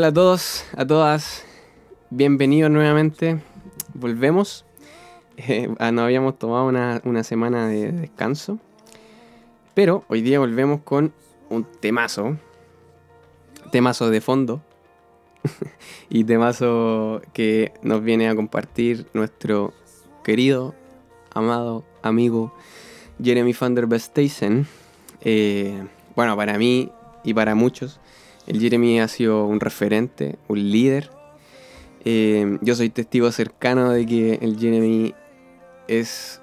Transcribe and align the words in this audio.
Hola 0.00 0.08
a 0.08 0.14
todos, 0.14 0.64
a 0.78 0.86
todas, 0.86 1.44
bienvenidos 2.08 2.70
nuevamente. 2.70 3.38
Volvemos. 3.92 4.64
Eh, 5.36 5.68
ah, 5.78 5.92
nos 5.92 6.04
habíamos 6.04 6.38
tomado 6.38 6.64
una, 6.64 7.02
una 7.04 7.22
semana 7.22 7.68
de 7.68 7.92
descanso. 7.92 8.58
Pero 9.74 10.06
hoy 10.08 10.22
día 10.22 10.38
volvemos 10.38 10.80
con 10.80 11.12
un 11.50 11.64
temazo. 11.64 12.38
Temazo 13.72 14.08
de 14.08 14.22
fondo. 14.22 14.62
y 16.08 16.24
temazo 16.24 17.20
que 17.34 17.74
nos 17.82 18.02
viene 18.02 18.30
a 18.30 18.34
compartir 18.34 19.06
nuestro 19.12 19.74
querido, 20.24 20.74
amado 21.34 21.84
amigo 22.00 22.54
Jeremy 23.22 23.52
van 23.52 23.74
der 23.74 23.86
Besteisen. 23.86 24.66
Eh, 25.20 25.86
bueno, 26.16 26.38
para 26.38 26.56
mí 26.56 26.90
y 27.22 27.34
para 27.34 27.54
muchos, 27.54 28.00
el 28.50 28.58
Jeremy 28.60 28.98
ha 28.98 29.06
sido 29.06 29.46
un 29.46 29.60
referente, 29.60 30.36
un 30.48 30.72
líder. 30.72 31.08
Eh, 32.04 32.58
yo 32.62 32.74
soy 32.74 32.90
testigo 32.90 33.30
cercano 33.30 33.90
de 33.90 34.04
que 34.04 34.40
el 34.42 34.58
Jeremy 34.58 35.14
es 35.86 36.40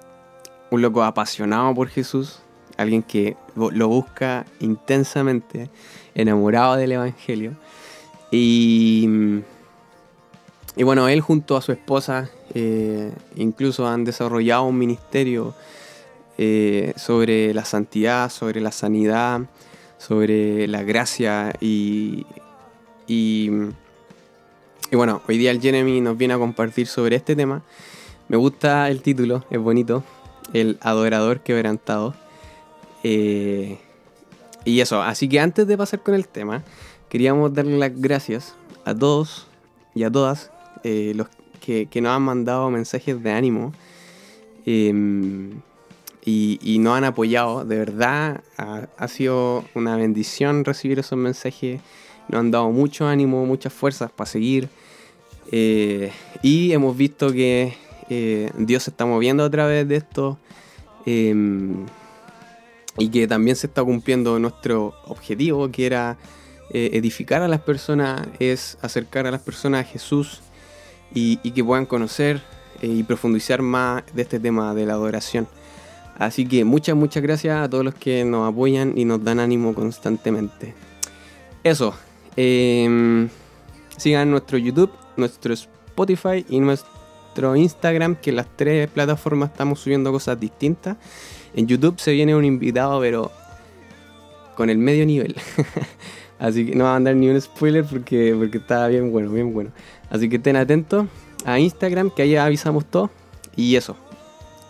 un 0.72 0.82
loco 0.82 1.04
apasionado 1.04 1.76
por 1.76 1.90
Jesús, 1.90 2.40
alguien 2.78 3.04
que 3.04 3.36
lo 3.56 3.90
busca 3.90 4.46
intensamente, 4.62 5.70
enamorado 6.16 6.78
del 6.78 6.94
Evangelio. 6.94 7.58
Y, 8.32 9.10
bueno, 10.78 11.10
él 11.10 11.20
junto 11.20 11.58
a 11.58 11.62
su 11.62 11.74
esposa 11.74 12.30
eh, 12.54 13.12
incluso 13.36 13.86
han 13.86 14.06
desarrollado 14.06 14.64
un 14.64 14.78
ministerio 14.78 15.54
eh, 16.38 16.94
sobre 16.96 17.54
la 17.54 17.66
santidad, 17.66 18.30
sobre 18.30 18.62
la 18.62 18.72
sanidad, 18.72 19.42
sobre 19.98 20.68
la 20.68 20.84
gracia 20.84 21.54
y, 21.60 22.26
y, 23.08 23.50
bueno, 24.92 25.22
hoy 25.28 25.38
día 25.38 25.52
el 25.52 25.62
Jeremy 25.62 26.02
nos 26.02 26.18
viene 26.18 26.34
a 26.34 26.38
compartir 26.38 26.88
sobre 26.88 27.16
este 27.16 27.36
tema. 27.36 27.64
Me 28.28 28.38
gusta 28.38 28.90
el 28.90 29.02
título, 29.02 29.46
es 29.50 29.60
bonito, 29.60 30.04
el 30.54 30.78
adorador 30.82 31.42
quebrantado. 31.42 32.14
Eh, 33.04 33.80
y 34.66 34.82
eso, 34.82 35.02
así 35.02 35.30
que 35.30 35.40
antes 35.40 35.68
de 35.68 35.78
pasar 35.78 36.02
con 36.02 36.14
el 36.14 36.28
tema, 36.28 36.64
queríamos 37.10 37.54
darle 37.54 37.78
las 37.78 38.00
gracias 38.00 38.56
a 38.86 38.94
todos 38.94 39.48
y 39.96 40.04
a 40.04 40.12
todas 40.12 40.52
eh, 40.84 41.14
los 41.16 41.28
que, 41.62 41.90
nos 42.02 42.12
han 42.12 42.22
mandado 42.22 42.70
mensajes 42.70 43.22
de 43.22 43.32
ánimo 43.32 43.74
em, 44.66 45.62
y, 46.28 46.78
nos 46.80 46.98
han 46.98 47.06
apoyado. 47.06 47.66
De 47.66 47.78
verdad, 47.78 48.44
ha, 48.58 49.08
sido 49.08 49.64
una 49.74 49.96
bendición 49.96 50.66
recibir 50.66 51.00
esos 51.00 51.18
mensajes. 51.18 51.82
Nos 52.28 52.40
han 52.40 52.52
dado 52.52 52.70
mucho 52.72 53.08
ánimo, 53.08 53.46
muchas 53.46 53.74
fuerzas 53.74 54.12
para 54.12 54.30
seguir. 54.30 54.70
Eh, 55.52 56.12
y 56.42 56.74
hemos 56.74 56.98
visto 56.98 57.32
que 57.32 57.74
Dios 58.58 58.84
se 58.84 58.92
está 58.92 59.06
moviendo 59.06 59.44
a 59.46 59.50
través 59.50 59.88
de 59.88 59.96
esto. 59.96 60.38
Em, 61.06 61.86
y 62.98 63.10
que 63.10 63.28
también 63.28 63.56
se 63.56 63.68
está 63.68 63.84
cumpliendo 63.84 64.38
nuestro 64.40 64.94
objetivo, 65.06 65.72
que 65.72 65.86
era 65.86 66.18
eh, 66.72 66.90
edificar 66.94 67.42
a 67.42 67.48
las 67.48 67.62
personas, 67.62 68.28
es 68.40 68.78
acercar 68.82 69.26
a 69.28 69.32
las 69.32 69.42
personas 69.42 69.86
a 69.86 69.90
Jesús 69.90 70.42
y, 71.14 71.38
que 71.38 71.64
puedan 71.64 71.86
conocer 71.86 72.42
eh, 72.82 72.88
y 72.88 73.04
profundizar 73.04 73.62
más 73.62 74.04
de 74.14 74.24
este 74.24 74.40
tema 74.40 74.74
de 74.74 74.86
la 74.86 74.94
adoración. 74.94 75.48
Así 76.18 76.48
que 76.48 76.66
muchas, 76.66 76.96
muchas 76.96 77.22
gracias 77.22 77.58
a 77.64 77.70
todos 77.70 77.86
los 77.86 77.94
que 77.94 78.26
nos 78.26 78.52
apoyan 78.52 78.98
y 78.98 79.06
nos 79.06 79.24
dan 79.24 79.40
ánimo 79.40 79.76
constantemente. 79.76 80.74
Eso, 81.64 81.94
em, 82.36 83.30
sigan 83.98 84.32
nuestro 84.32 84.58
YouTube, 84.58 84.92
nuestro 85.16 85.54
Spotify 85.54 86.44
y 86.50 86.60
nuestro 86.60 87.56
Instagram, 87.56 88.16
que 88.16 88.32
en 88.32 88.38
las 88.38 88.48
tres 88.56 88.90
plataformas 88.90 89.52
estamos 89.52 89.80
subiendo 89.80 90.12
cosas 90.12 90.40
distintas. 90.40 90.98
En 91.54 91.68
YouTube 91.68 92.00
se 92.00 92.14
viene 92.14 92.36
un 92.36 92.46
invitado, 92.46 93.00
pero 93.00 93.32
con 94.56 94.72
el 94.72 94.80
medio 94.80 95.06
nivel. 95.06 95.36
Así 96.40 96.66
que 96.66 96.76
no 96.76 96.86
va 96.86 96.96
a 96.96 97.00
dar 97.00 97.16
ni 97.16 97.30
un 97.30 97.40
spoiler 97.40 97.86
porque, 97.86 98.36
porque 98.38 98.58
está 98.58 98.88
bien 98.88 99.12
bueno, 99.12 99.30
bien 99.32 99.54
bueno. 99.54 99.72
Así 100.10 100.30
que 100.30 100.38
estén 100.38 100.56
atentos 100.56 101.06
a 101.46 101.60
Instagram, 101.60 102.10
que 102.10 102.24
ahí 102.24 102.36
avisamos 102.36 102.86
todo. 102.86 103.12
Y 103.56 103.76
eso. 103.76 103.96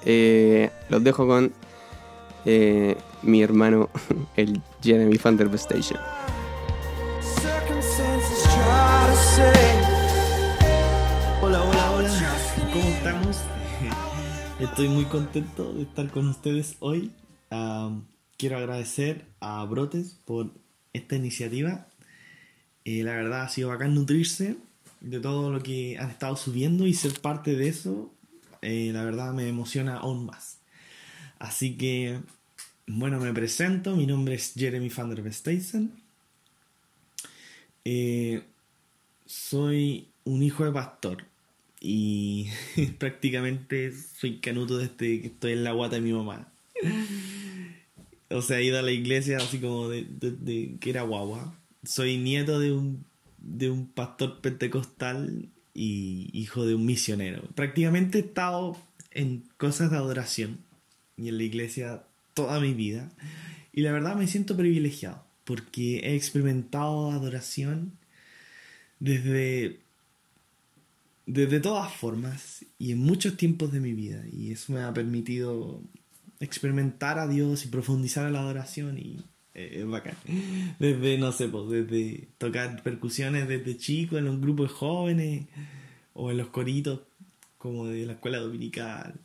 Eh, 0.09 0.69
los 0.87 1.03
dejo 1.03 1.27
con 1.27 1.51
eh, 2.45 2.95
mi 3.23 3.43
hermano, 3.43 3.89
el 4.37 4.61
Jeremy 4.81 5.17
van 5.21 5.35
der 5.35 5.53
Station. 5.55 5.99
Estoy 14.61 14.87
muy 14.87 15.03
contento 15.05 15.73
de 15.73 15.81
estar 15.81 16.09
con 16.09 16.29
ustedes 16.29 16.77
hoy. 16.79 17.11
quiero 18.37 18.57
agradecer 18.57 19.25
a 19.41 19.65
Brotes 19.65 20.17
por 20.23 20.51
esta 20.93 21.17
iniciativa. 21.17 21.87
Eh, 22.85 23.03
la 23.03 23.11
verdad 23.11 23.41
ha 23.41 23.49
sido 23.49 23.67
bacán 23.67 23.93
nutrirse 23.93 24.55
de 25.01 25.19
todo 25.19 25.51
lo 25.51 25.61
que 25.61 25.97
han 25.97 26.11
estado 26.11 26.37
subiendo 26.37 26.87
y 26.87 26.93
ser 26.93 27.19
parte 27.19 27.57
de 27.57 27.67
eso. 27.67 28.09
Eh, 28.61 28.91
la 28.93 29.03
verdad 29.03 29.33
me 29.33 29.47
emociona 29.47 29.97
aún 29.97 30.25
más. 30.25 30.59
Así 31.39 31.77
que, 31.77 32.19
bueno, 32.87 33.19
me 33.19 33.33
presento. 33.33 33.95
Mi 33.95 34.05
nombre 34.05 34.35
es 34.35 34.53
Jeremy 34.55 34.89
van 34.89 35.09
der 35.09 35.21
Vesteisen. 35.21 35.91
Eh, 37.85 38.43
soy 39.25 40.09
un 40.25 40.43
hijo 40.43 40.65
de 40.65 40.71
pastor 40.71 41.23
y 41.79 42.49
prácticamente 42.99 43.93
soy 43.93 44.39
canuto 44.39 44.77
desde 44.77 45.21
que 45.21 45.27
estoy 45.27 45.53
en 45.53 45.63
la 45.63 45.71
guata 45.71 45.95
de 45.95 46.01
mi 46.01 46.13
mamá. 46.13 46.51
O 48.29 48.41
sea, 48.41 48.59
he 48.59 48.65
ido 48.65 48.79
a 48.79 48.81
la 48.81 48.91
iglesia 48.91 49.37
así 49.37 49.59
como 49.59 49.87
de, 49.87 50.05
que 50.79 50.89
era 50.89 51.03
guagua. 51.03 51.55
Soy 51.83 52.17
nieto 52.17 52.59
de 52.59 52.73
un, 52.73 53.05
de 53.37 53.69
un 53.69 53.87
pastor 53.87 54.41
pentecostal 54.41 55.47
hijo 55.83 56.65
de 56.65 56.75
un 56.75 56.85
misionero. 56.85 57.43
Prácticamente 57.55 58.17
he 58.17 58.21
estado 58.21 58.77
en 59.11 59.43
cosas 59.57 59.91
de 59.91 59.97
adoración 59.97 60.59
y 61.17 61.29
en 61.29 61.37
la 61.37 61.43
iglesia 61.43 62.03
toda 62.33 62.59
mi 62.59 62.73
vida. 62.73 63.11
Y 63.73 63.81
la 63.81 63.91
verdad 63.91 64.15
me 64.15 64.27
siento 64.27 64.57
privilegiado 64.57 65.23
porque 65.43 65.99
he 65.99 66.15
experimentado 66.15 67.11
adoración 67.11 67.93
desde 68.99 69.79
desde 71.25 71.59
todas 71.59 71.93
formas 71.93 72.65
y 72.79 72.93
en 72.93 72.99
muchos 72.99 73.35
tiempos 73.35 73.71
de 73.71 73.81
mi 73.81 73.93
vida 73.93 74.23
y 74.31 74.51
eso 74.51 74.71
me 74.71 74.81
ha 74.81 74.93
permitido 74.93 75.83
experimentar 76.39 77.19
a 77.19 77.27
Dios 77.27 77.65
y 77.65 77.67
profundizar 77.67 78.25
en 78.27 78.33
la 78.33 78.39
adoración 78.39 78.97
y 78.97 79.25
es 79.57 79.87
bacán. 79.87 80.15
Desde, 80.79 81.17
no 81.17 81.31
sé, 81.31 81.49
pues, 81.49 81.69
desde 81.69 82.27
tocar 82.37 82.81
percusiones 82.83 83.47
desde 83.47 83.77
chico 83.77 84.17
en 84.17 84.27
un 84.27 84.39
grupo 84.39 84.63
de 84.63 84.69
jóvenes 84.69 85.45
o 86.13 86.31
en 86.31 86.37
los 86.37 86.47
coritos 86.47 87.01
como 87.57 87.87
de 87.87 88.05
la 88.05 88.13
escuela 88.13 88.37
dominical 88.37 89.15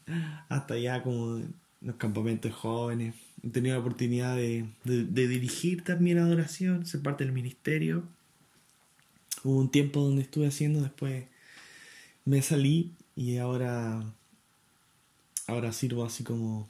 hasta 0.48 0.78
ya 0.78 1.02
como 1.02 1.36
en 1.36 1.54
los 1.82 1.96
campamentos 1.96 2.50
de 2.50 2.56
jóvenes. 2.56 3.14
He 3.42 3.50
tenido 3.50 3.74
la 3.74 3.80
oportunidad 3.80 4.36
de, 4.36 4.66
de 4.84 5.28
dirigir 5.28 5.84
también 5.84 6.18
adoración, 6.18 6.86
ser 6.86 7.02
parte 7.02 7.24
del 7.24 7.32
ministerio. 7.32 8.04
Hubo 9.44 9.58
un 9.58 9.70
tiempo 9.70 10.00
donde 10.00 10.22
estuve 10.22 10.46
haciendo, 10.46 10.80
después 10.80 11.24
me 12.24 12.40
salí 12.40 12.92
y 13.16 13.36
ahora, 13.38 14.02
ahora 15.48 15.72
sirvo 15.72 16.04
así 16.04 16.22
como 16.22 16.68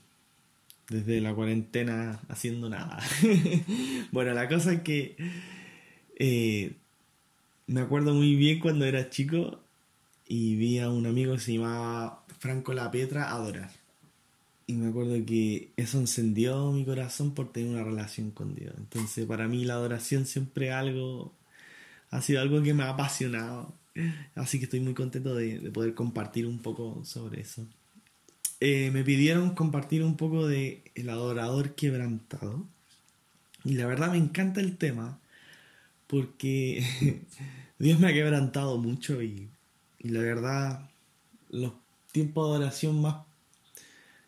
desde 0.93 1.21
la 1.21 1.35
cuarentena 1.35 2.21
haciendo 2.29 2.69
nada. 2.69 3.01
bueno, 4.13 4.33
la 4.35 4.49
cosa 4.49 4.75
es 4.75 4.83
que 4.83 5.17
eh, 6.17 6.75
me 7.67 7.81
acuerdo 7.81 8.15
muy 8.15 8.37
bien 8.37 8.61
cuando 8.61 8.85
era 8.85 9.11
chico 9.11 9.61
y 10.29 10.57
vi 10.57 10.79
a 10.79 10.91
un 10.91 11.07
amigo 11.07 11.35
que 11.35 11.41
se 11.41 11.55
llamaba 11.55 12.25
Franco 12.39 12.73
La 12.75 12.91
Petra 12.91 13.31
adorar. 13.31 13.71
Y 14.67 14.75
me 14.75 14.89
acuerdo 14.89 15.15
que 15.27 15.73
eso 15.77 15.99
encendió 15.99 16.71
mi 16.73 16.85
corazón 16.85 17.35
por 17.35 17.53
tener 17.53 17.71
una 17.71 17.85
relación 17.85 18.31
con 18.31 18.55
Dios. 18.55 18.75
Entonces, 18.79 19.27
para 19.27 19.49
mí 19.49 19.65
la 19.65 19.75
adoración 19.75 20.27
siempre 20.27 20.71
algo 20.71 21.33
ha 22.11 22.21
sido 22.21 22.41
algo 22.41 22.63
que 22.63 22.75
me 22.75 22.85
ha 22.85 22.91
apasionado. 22.91 23.75
Así 24.35 24.59
que 24.59 24.65
estoy 24.65 24.81
muy 24.81 24.95
contento 24.95 25.35
de, 25.35 25.71
poder 25.73 25.95
compartir 25.95 26.47
un 26.47 26.61
poco 26.61 27.05
sobre 27.05 27.41
eso. 27.41 27.67
Eh, 28.65 28.93
me 28.93 29.03
pidieron 29.03 29.57
compartir 29.57 30.05
un 30.05 30.17
poco 30.17 30.47
de 30.47 30.85
El 30.95 31.11
adorador 31.11 31.75
quebrantado. 31.75 32.65
Y 33.65 33.75
la 33.75 33.87
verdad 33.87 34.13
me 34.13 34.19
encanta 34.19 34.61
el 34.61 34.77
tema 34.77 35.19
porque 36.07 36.87
Dios 37.81 37.99
me 37.99 38.07
ha 38.07 38.13
quebrantado 38.13 38.79
mucho 38.79 39.21
y, 39.21 39.49
la 39.99 40.21
verdad 40.21 40.89
los 41.51 41.73
tiempos 42.13 42.51
de 42.51 42.57
adoración 42.57 43.03
más 43.03 43.27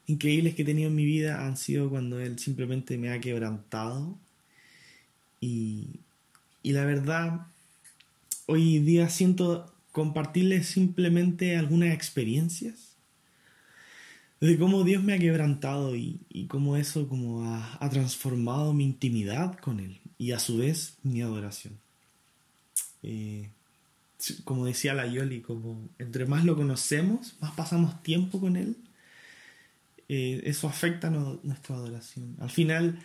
increíbles 0.09 0.57
que 0.57 0.63
he 0.63 0.65
tenido 0.65 0.89
en 0.89 0.97
mi 0.97 1.05
vida 1.05 1.47
han 1.47 1.57
sido 1.57 1.89
cuando 1.89 2.19
Él 2.19 2.37
simplemente 2.41 2.99
me 2.99 3.11
ha 3.11 3.21
quebrantado. 3.21 4.19
Y, 5.41 6.01
y 6.65 6.73
la 6.73 6.85
verdad 6.85 7.47
hoy 8.47 8.81
día 8.81 9.09
siento 9.11 9.73
compartirles 9.93 10.67
simplemente 10.67 11.57
algunas 11.57 11.95
experiencias 11.95 12.94
de 14.41 14.59
cómo 14.59 14.85
Dios 14.85 15.03
me 15.03 15.15
ha 15.15 15.19
quebrantado 15.19 15.97
y, 15.97 16.47
cómo 16.49 16.77
eso 16.77 17.09
como 17.09 17.45
ha, 17.45 17.89
transformado 17.91 18.73
mi 18.73 18.85
intimidad 18.85 19.57
con 19.59 19.81
Él 19.81 20.01
y 20.19 20.33
a 20.33 20.39
su 20.39 20.59
vez 20.59 20.99
mi 21.03 21.23
adoración. 21.23 21.79
Eh, 23.03 23.51
como 24.45 24.67
decía 24.67 24.95
la 24.95 25.07
Yoli, 25.07 25.41
como 25.41 25.89
entre 25.99 26.27
más 26.27 26.45
lo 26.45 26.57
conocemos, 26.57 27.37
más 27.41 27.53
pasamos 27.53 28.03
tiempo 28.03 28.41
con 28.41 28.57
Él, 28.57 28.77
eh, 30.09 30.43
eso 30.45 30.69
afecta 30.69 31.11
nuestra 31.11 31.77
adoración. 31.77 32.37
Al 32.41 32.51
final, 32.51 32.99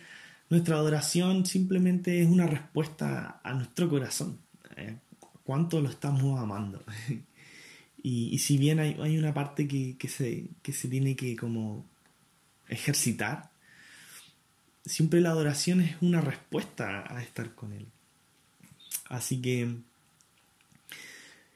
nuestra 0.50 0.76
adoración 0.76 1.46
simplemente 1.46 2.20
es 2.20 2.28
una 2.28 2.46
respuesta 2.46 3.40
a 3.42 3.54
nuestro 3.54 3.88
corazón. 3.88 4.38
Eh, 4.76 4.96
¿Cuánto 5.44 5.80
lo 5.80 5.88
estamos 5.88 6.38
amando? 6.38 6.82
y, 8.02 8.38
si 8.38 8.56
bien 8.56 8.78
hay, 8.78 9.18
una 9.18 9.34
parte 9.34 9.68
que, 9.68 10.08
se, 10.08 10.48
que 10.62 10.72
se 10.72 10.88
tiene 10.88 11.16
que 11.16 11.36
como 11.36 11.86
ejercitar, 12.68 13.50
siempre 14.84 15.20
la 15.20 15.30
adoración 15.30 15.80
es 15.80 15.96
una 16.00 16.20
respuesta 16.20 17.04
a 17.14 17.22
estar 17.22 17.54
con 17.54 17.72
Él. 17.72 17.86
Así 19.08 19.40
que 19.42 19.76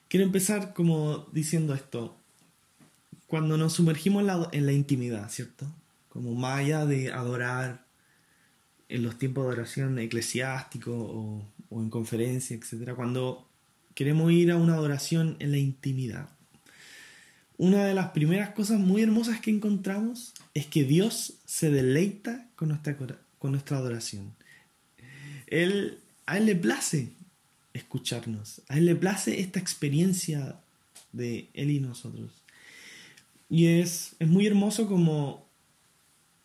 quiero 0.08 0.26
empezar 0.26 0.75
como 0.75 1.26
diciendo 1.32 1.75
esto 1.75 2.17
cuando 3.26 3.56
nos 3.56 3.73
sumergimos 3.73 4.23
en 4.52 4.67
la, 4.67 4.73
intimidad, 4.73 5.31
¿cierto? 5.31 5.67
Como 6.08 6.35
más 6.35 6.61
allá 6.61 6.85
de 6.85 7.12
adorar 7.12 7.87
en 8.88 9.02
los 9.02 9.19
tiempos 9.19 9.44
de 9.44 9.52
adoración 9.52 9.99
eclesiástico 9.99 10.93
o, 10.93 11.44
o 11.70 11.81
en 11.81 11.91
conferencia, 11.91 12.56
etc. 12.56 12.93
Cuando 12.94 13.49
queremos 13.94 14.31
ir 14.31 14.52
a 14.52 14.56
una 14.56 14.75
adoración 14.75 15.37
en 15.41 15.50
la 15.52 15.58
intimidad, 15.58 16.29
una 17.56 17.85
de 17.85 17.95
las 17.95 18.11
primeras 18.11 18.51
cosas 18.51 18.81
muy 18.81 19.03
hermosas 19.03 19.41
que 19.41 19.51
encontramos 19.51 20.35
es 20.55 20.67
que 20.67 20.85
Dios 20.85 21.35
se 21.45 21.71
deleita 21.71 22.49
con 22.56 22.69
nuestra, 22.69 22.97
con 23.39 23.53
nuestra 23.53 23.79
adoración. 23.79 24.35
Él, 25.47 26.01
a 26.27 26.39
Él 26.39 26.47
le 26.47 26.56
place 26.56 27.12
escucharnos, 27.73 28.62
a 28.69 28.79
Él 28.79 28.87
le 28.87 28.97
place 28.97 29.41
esta 29.41 29.61
experiencia 29.61 30.61
de 31.12 31.49
Él 31.55 31.71
y 31.71 31.81
nosotros. 31.81 32.33
Y 33.49 33.67
es, 33.67 34.17
es 34.19 34.29
muy 34.29 34.47
hermoso 34.47 34.89
como 34.89 35.47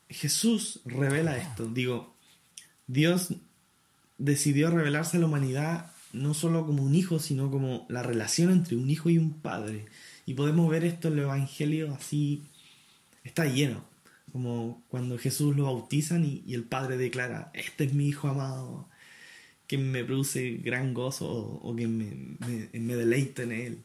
Jesús 0.10 0.82
revela 0.86 1.38
esto. 1.38 1.66
Digo, 1.68 2.16
Dios 2.88 3.34
decidió 4.18 4.70
revelarse 4.70 5.18
a 5.18 5.20
la 5.20 5.28
humanidad 5.28 5.92
no 6.12 6.34
solo 6.34 6.66
como 6.66 6.84
un 6.84 6.96
hijo, 6.96 7.20
sino 7.20 7.52
como 7.52 7.86
la 7.90 8.04
relación 8.04 8.52
entre 8.52 8.76
un 8.76 8.90
hijo 8.90 9.10
y 9.10 9.18
un 9.18 9.34
padre. 9.34 9.86
Y 10.30 10.36
podemos 10.36 10.70
ver 10.70 10.84
esto 10.84 11.08
en 11.08 11.16
el 11.16 11.20
Evangelio 11.22 11.92
así, 11.92 12.44
está 13.24 13.46
lleno. 13.46 13.84
Como 14.32 14.84
cuando 14.88 15.18
Jesús 15.18 15.56
lo 15.56 15.64
bautizan 15.64 16.24
y, 16.24 16.54
el 16.54 16.66
Padre 16.66 16.98
declara, 16.98 17.50
este 17.56 17.86
es 17.86 17.96
mi 17.96 18.10
Hijo 18.10 18.28
amado, 18.28 18.88
que 19.66 19.80
me 19.80 20.06
produce 20.06 20.58
gran 20.64 20.94
gozo 20.94 21.28
o, 21.28 21.76
que 21.76 21.88
me, 21.88 22.38
me, 22.38 22.70
me, 22.80 22.94
en 22.94 23.52
él. 23.52 23.82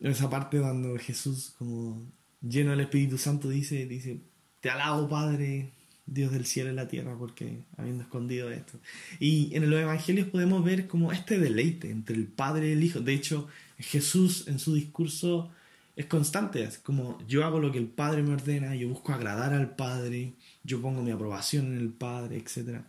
Esa 0.00 0.28
parte 0.28 0.60
cuando 0.60 0.98
Jesús 0.98 1.54
como 1.56 2.12
lleno 2.42 2.72
del 2.72 2.80
Espíritu 2.80 3.16
Santo, 3.16 3.48
dice, 3.48 3.86
dice, 3.86 4.20
te 4.60 4.68
alabo 4.68 5.08
Padre, 5.08 5.72
Dios 6.04 6.30
del 6.30 6.44
cielo 6.44 6.72
y 6.72 6.74
la 6.74 6.88
tierra, 6.88 7.16
porque 7.18 7.60
habiendo 7.78 8.02
escondido 8.02 8.50
esto. 8.50 8.78
Y 9.18 9.56
en 9.56 9.70
los 9.70 9.80
evangelios 9.80 10.28
podemos 10.28 10.62
ver 10.62 10.88
como 10.88 11.10
este 11.10 11.38
deleite 11.38 11.90
entre 11.90 12.16
el 12.16 12.26
Padre 12.26 12.68
y 12.68 12.72
el 12.72 12.84
Hijo. 12.84 13.00
De 13.00 13.14
hecho, 13.14 13.48
Jesús 13.78 14.46
en 14.48 14.58
su 14.58 14.74
discurso 14.74 15.50
es 15.96 16.06
constante, 16.06 16.62
es 16.64 16.78
como 16.78 17.18
yo 17.26 17.44
hago 17.44 17.60
lo 17.60 17.70
que 17.70 17.78
el 17.78 17.86
Padre 17.86 18.22
me 18.22 18.32
ordena, 18.32 18.74
yo 18.74 18.88
busco 18.88 19.12
agradar 19.12 19.52
al 19.52 19.76
Padre, 19.76 20.34
yo 20.64 20.80
pongo 20.80 21.02
mi 21.02 21.10
aprobación 21.10 21.66
en 21.66 21.78
el 21.78 21.90
Padre, 21.90 22.36
etc. 22.36 22.80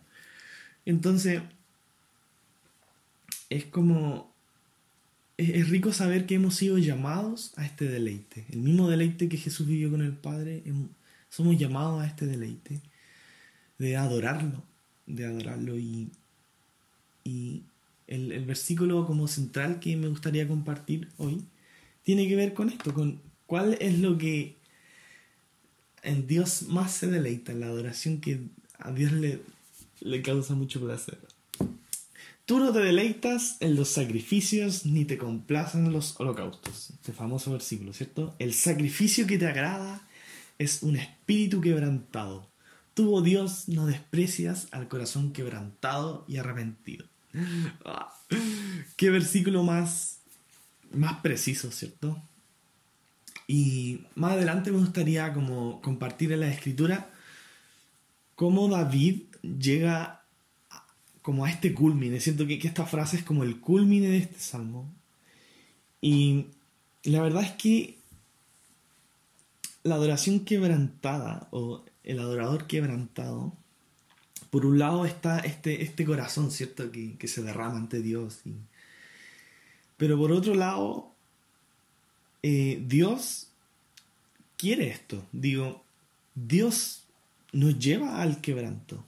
Entonces, 0.84 1.42
es 3.48 3.64
como 3.66 4.34
es, 5.36 5.68
rico 5.68 5.92
saber 5.92 6.26
que 6.26 6.36
hemos 6.36 6.54
sido 6.54 6.78
llamados 6.78 7.52
a 7.56 7.64
este 7.64 7.86
deleite. 7.86 8.46
El 8.50 8.60
mismo 8.60 8.88
deleite 8.88 9.28
que 9.28 9.36
Jesús 9.36 9.66
vivió 9.66 9.90
con 9.90 10.02
el 10.02 10.12
Padre, 10.12 10.62
somos 11.28 11.58
llamados 11.58 12.02
a 12.02 12.06
este 12.06 12.26
deleite 12.26 12.80
de 13.78 13.96
adorarlo, 13.96 14.62
de 15.06 15.26
adorarlo. 15.26 15.76
Y, 15.76 16.10
y 17.24 17.62
el, 18.06 18.44
versículo 18.44 19.06
como 19.06 19.28
central 19.28 19.80
que 19.80 19.96
me 19.96 20.08
gustaría 20.08 20.46
compartir 20.46 21.08
hoy 21.16 21.44
tiene 22.02 22.28
que 22.28 22.36
ver 22.36 22.54
con 22.54 22.68
esto, 22.68 22.94
con 22.94 23.20
cuál 23.46 23.76
es 23.80 23.98
lo 23.98 24.16
que 24.16 24.56
en 26.02 26.26
Dios 26.26 26.62
más 26.68 26.92
se 26.92 27.08
deleita, 27.08 27.52
la 27.52 27.66
adoración 27.66 28.20
que 28.20 28.42
a 28.78 28.92
Dios 28.92 29.12
le, 29.12 29.40
le 30.00 30.22
causa 30.22 30.54
mucho 30.54 30.80
placer. 30.80 31.18
Tú 32.44 32.60
no 32.60 32.72
te 32.72 32.78
deleitas 32.78 33.56
en 33.58 33.74
los 33.74 33.88
sacrificios 33.88 34.86
ni 34.86 35.04
te 35.04 35.18
complacen 35.18 35.92
los 35.92 36.14
holocaustos. 36.20 36.90
Este 36.90 37.12
famoso 37.12 37.50
versículo, 37.50 37.92
¿cierto? 37.92 38.36
El 38.38 38.54
sacrificio 38.54 39.26
que 39.26 39.36
te 39.36 39.48
agrada 39.48 40.06
es 40.56 40.84
un 40.84 40.94
espíritu 40.94 41.60
quebrantado. 41.60 42.48
Tú, 42.94 43.16
oh 43.16 43.20
Dios, 43.20 43.68
no 43.68 43.86
desprecias 43.86 44.68
al 44.70 44.86
corazón 44.86 45.32
quebrantado 45.32 46.24
y 46.28 46.36
arrepentido. 46.36 47.06
Qué 48.96 49.10
versículo 49.10 49.62
más, 49.62 50.20
más 50.92 51.20
preciso, 51.20 51.70
¿cierto? 51.70 52.22
Y 53.46 54.00
más 54.14 54.32
adelante 54.32 54.72
me 54.72 54.78
gustaría 54.78 55.32
como 55.32 55.80
compartir 55.80 56.32
en 56.32 56.40
la 56.40 56.48
escritura 56.48 57.10
cómo 58.34 58.68
David 58.68 59.22
llega 59.42 60.24
como 61.22 61.44
a 61.44 61.50
este 61.50 61.74
culmine. 61.74 62.20
Siento 62.20 62.46
que, 62.46 62.54
esta 62.54 62.86
frase 62.86 63.16
es 63.16 63.24
como 63.24 63.42
el 63.42 63.60
culmine 63.60 64.08
de 64.08 64.18
este 64.18 64.38
salmo. 64.38 64.88
Y 66.00 66.46
la 67.02 67.22
verdad 67.22 67.42
es 67.42 67.52
que 67.52 67.98
la 69.82 69.96
adoración 69.96 70.44
quebrantada 70.44 71.48
o 71.50 71.84
el 72.04 72.18
adorador 72.18 72.66
quebrantado, 72.66 73.52
por 74.56 74.64
un 74.64 74.78
lado 74.78 75.04
está 75.04 75.40
este, 75.40 75.82
este 75.82 76.06
corazón, 76.06 76.50
¿cierto? 76.50 76.90
Que, 76.90 77.28
se 77.28 77.42
derrama 77.42 77.76
ante 77.76 78.00
Dios. 78.00 78.40
Pero 79.98 80.16
por 80.16 80.32
otro 80.32 80.54
lado, 80.54 81.12
eh, 82.42 82.82
Dios 82.88 83.48
quiere 84.56 84.88
esto. 84.88 85.22
Digo, 85.30 85.84
Dios 86.34 87.02
nos 87.52 87.78
lleva 87.78 88.22
al 88.22 88.40
quebranto. 88.40 89.04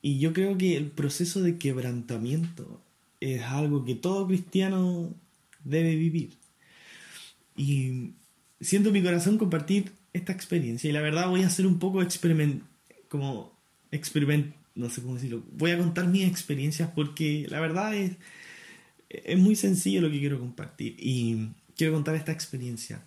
Y 0.00 0.18
yo 0.18 0.32
creo 0.32 0.56
que 0.56 0.78
el 0.78 0.86
proceso 0.86 1.42
de 1.42 1.58
quebrantamiento 1.58 2.80
es 3.20 3.42
algo 3.42 3.84
que 3.84 3.96
todo 3.96 4.26
cristiano 4.28 5.12
debe 5.62 5.94
vivir. 5.94 6.30
Y 7.54 8.12
siento 8.62 8.92
mi 8.92 9.02
corazón 9.02 9.36
compartir 9.36 9.92
esta 10.14 10.32
experiencia. 10.32 10.88
Y 10.88 10.94
la 10.94 11.02
verdad 11.02 11.28
voy 11.28 11.42
a 11.42 11.48
hacer 11.48 11.66
un 11.66 11.78
poco 11.78 12.00
experiment, 12.00 12.62
como 13.10 13.57
experiment, 13.90 14.54
no 14.74 14.90
sé 14.90 15.02
cómo 15.02 15.14
decirlo. 15.14 15.42
Voy 15.52 15.70
a 15.70 15.78
contar 15.78 16.06
mis 16.06 16.26
experiencias 16.26 16.90
porque 16.94 17.46
la 17.48 17.60
verdad 17.60 17.94
es, 17.94 18.12
es 19.08 19.38
muy 19.38 19.56
sencillo 19.56 20.00
lo 20.00 20.10
que 20.10 20.18
quiero 20.18 20.38
compartir. 20.38 20.94
Y 20.98 21.48
quiero 21.76 21.92
contar 21.94 22.14
esta 22.14 22.32
experiencia. 22.32 23.02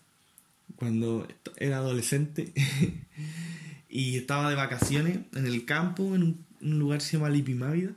Cuando 0.76 1.28
era 1.58 1.78
adolescente 1.78 2.54
y 3.90 4.18
estaba 4.18 4.50
de 4.50 4.56
vacaciones 4.56 5.20
en 5.36 5.46
el 5.46 5.66
campo, 5.66 6.16
en 6.16 6.24
un 6.24 6.52
un 6.62 6.80
lugar 6.80 7.00
que 7.00 7.06
se 7.06 7.18
llama 7.18 7.30
Lipimávida. 7.30 7.92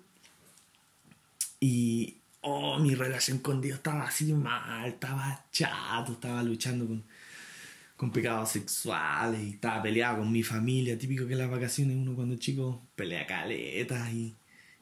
Y, 1.61 2.17
oh, 2.41 2.79
mi 2.79 2.95
relación 2.95 3.39
con 3.39 3.61
Dios 3.61 3.77
estaba 3.77 4.05
así 4.05 4.33
mal, 4.33 4.87
estaba 4.89 5.45
chato, 5.53 6.13
estaba 6.13 6.43
luchando 6.43 6.87
con, 6.87 7.05
con 8.05 8.13
pecados 8.13 8.51
sexuales 8.51 9.41
y 9.43 9.51
estaba 9.55 9.83
peleado 9.83 10.19
con 10.19 10.31
mi 10.31 10.43
familia. 10.43 10.99
Típico 10.99 11.27
que 11.27 11.35
las 11.35 11.51
vacaciones 11.51 11.97
uno 11.97 12.15
cuando 12.15 12.37
chico 12.37 12.87
pelea 12.95 13.27
caletas 13.27 14.13
y, 14.13 14.35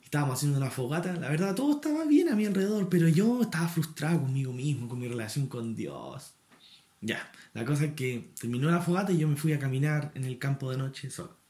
estábamos 0.02 0.38
haciendo 0.38 0.58
una 0.58 0.70
fogata. 0.70 1.14
La 1.14 1.28
verdad, 1.30 1.54
todo 1.54 1.76
estaba 1.76 2.04
bien 2.04 2.28
a 2.28 2.34
mi 2.34 2.46
alrededor, 2.46 2.88
pero 2.88 3.06
yo 3.06 3.42
estaba 3.42 3.68
frustrado 3.68 4.20
conmigo 4.22 4.52
mismo, 4.52 4.88
con 4.88 4.98
mi 4.98 5.06
relación 5.06 5.46
con 5.46 5.76
Dios. 5.76 6.34
Ya, 7.00 7.30
la 7.54 7.64
cosa 7.64 7.84
es 7.84 7.92
que 7.94 8.30
terminó 8.40 8.68
la 8.70 8.80
fogata 8.80 9.12
y 9.12 9.18
yo 9.18 9.28
me 9.28 9.36
fui 9.36 9.52
a 9.52 9.58
caminar 9.60 10.10
en 10.16 10.24
el 10.24 10.38
campo 10.38 10.70
de 10.70 10.78
noche 10.78 11.08
solo 11.08 11.40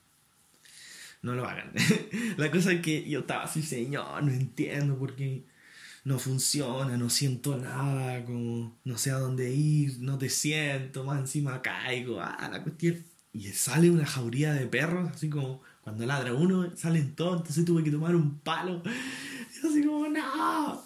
no 1.23 1.35
lo 1.35 1.47
hagan. 1.47 1.73
la 2.37 2.51
cosa 2.51 2.73
es 2.73 2.83
que 2.83 3.09
yo 3.09 3.21
estaba 3.21 3.45
así, 3.45 3.63
señor, 3.63 4.25
no 4.25 4.33
entiendo 4.33 4.99
por 4.99 5.15
qué 5.15 5.45
no 6.05 6.19
funciona, 6.19 6.97
no 6.97 7.11
siento 7.11 7.57
nada, 7.57 8.25
como 8.25 8.77
no 8.85 8.99
sé 8.99 9.11
a 9.11 9.19
dónde 9.19 9.55
ir, 9.55 9.99
no 10.01 10.19
te 10.19 10.29
siento, 10.29 11.05
más 11.05 11.21
encima 11.21 11.63
caigo, 11.63 12.21
ah, 12.21 12.49
la 12.51 12.63
cuestión. 12.63 13.05
Y 13.33 13.45
sale 13.49 13.91
una 13.91 14.05
jauría 14.05 14.53
de 14.53 14.67
perros, 14.67 15.11
así 15.15 15.31
como 15.31 15.63
cuando 15.83 16.05
ladra 16.05 16.35
uno, 16.35 16.77
salen 16.77 17.15
todos, 17.15 17.39
entonces 17.41 17.65
tuve 17.65 17.83
que 17.85 17.91
tomar 17.91 18.15
un 18.15 18.39
palo. 18.39 18.83
Y 19.55 19.67
así 19.67 19.85
como, 19.85 20.09
no. 20.09 20.83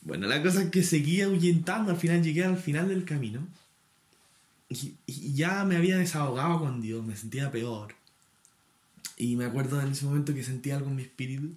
Bueno, 0.00 0.26
la 0.26 0.42
cosa 0.42 0.62
es 0.62 0.70
que 0.70 0.82
seguía 0.82 1.26
ahuyentando, 1.26 1.90
al 1.90 1.98
final 1.98 2.22
llegué 2.22 2.44
al 2.44 2.56
final 2.56 2.88
del 2.88 3.04
camino. 3.04 3.46
Y, 4.68 4.94
y 5.06 5.34
ya 5.34 5.64
me 5.64 5.76
había 5.76 5.98
desahogado 5.98 6.58
con 6.58 6.80
Dios, 6.80 7.04
me 7.04 7.16
sentía 7.16 7.50
peor. 7.50 7.94
Y 9.16 9.36
me 9.36 9.46
acuerdo 9.46 9.80
en 9.80 9.92
ese 9.92 10.04
momento 10.04 10.34
que 10.34 10.42
sentí 10.42 10.70
algo 10.70 10.88
en 10.88 10.96
mi 10.96 11.02
espíritu. 11.02 11.54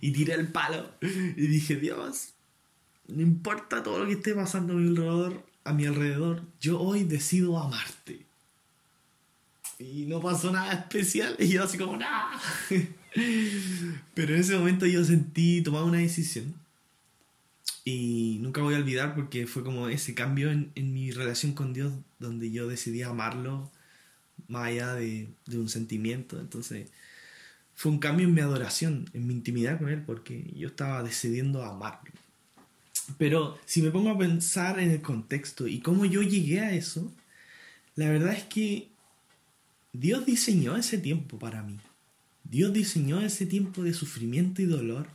Y 0.00 0.12
tiré 0.12 0.34
el 0.34 0.48
palo. 0.48 0.90
Y 1.00 1.46
dije, 1.46 1.76
Dios, 1.76 2.34
no 3.08 3.22
importa 3.22 3.82
todo 3.82 4.00
lo 4.00 4.06
que 4.06 4.14
esté 4.14 4.34
pasando 4.34 4.72
a 4.72 4.76
mi 4.76 4.88
alrededor, 4.88 5.46
a 5.64 5.72
mi 5.72 5.86
alrededor 5.86 6.42
yo 6.60 6.80
hoy 6.80 7.04
decido 7.04 7.58
amarte. 7.58 8.26
Y 9.78 10.06
no 10.06 10.20
pasó 10.20 10.50
nada 10.50 10.72
especial. 10.72 11.36
Y 11.38 11.48
yo 11.48 11.64
así 11.64 11.78
como, 11.78 11.96
nada. 11.96 12.40
Pero 14.14 14.34
en 14.34 14.40
ese 14.40 14.56
momento 14.56 14.86
yo 14.86 15.04
sentí, 15.04 15.62
tomaba 15.62 15.84
una 15.84 15.98
decisión. 15.98 16.54
Y 17.84 18.38
nunca 18.40 18.62
voy 18.62 18.74
a 18.74 18.78
olvidar 18.78 19.14
porque 19.14 19.46
fue 19.46 19.64
como 19.64 19.88
ese 19.88 20.14
cambio 20.14 20.50
en, 20.50 20.70
en 20.76 20.92
mi 20.92 21.10
relación 21.10 21.52
con 21.52 21.72
Dios 21.72 21.92
donde 22.20 22.52
yo 22.52 22.68
decidí 22.68 23.02
amarlo 23.02 23.70
más 24.52 24.68
allá 24.68 24.94
de, 24.94 25.28
un 25.52 25.68
sentimiento. 25.68 26.38
Entonces 26.38 26.90
fue 27.74 27.90
un 27.90 27.98
cambio 27.98 28.28
en 28.28 28.34
mi 28.34 28.40
adoración, 28.40 29.10
en 29.14 29.26
mi 29.26 29.34
intimidad 29.34 29.78
con 29.78 29.88
Él, 29.88 30.02
porque 30.04 30.52
yo 30.54 30.68
estaba 30.68 31.02
decidiendo 31.02 31.64
amarlo. 31.64 32.12
Pero 33.18 33.58
si 33.64 33.82
me 33.82 33.90
pongo 33.90 34.10
a 34.10 34.18
pensar 34.18 34.78
en 34.78 34.90
el 34.90 35.02
contexto 35.02 35.66
y 35.66 35.80
cómo 35.80 36.04
yo 36.04 36.22
llegué 36.22 36.60
a 36.60 36.72
eso, 36.72 37.12
la 37.96 38.08
verdad 38.10 38.34
es 38.34 38.44
que 38.44 38.88
Dios 39.92 40.24
diseñó 40.24 40.76
ese 40.76 40.98
tiempo 40.98 41.38
para 41.38 41.62
mí. 41.62 41.78
Dios 42.44 42.72
diseñó 42.72 43.20
ese 43.20 43.46
tiempo 43.46 43.82
de 43.82 43.94
sufrimiento 43.94 44.62
y 44.62 44.66
dolor 44.66 45.08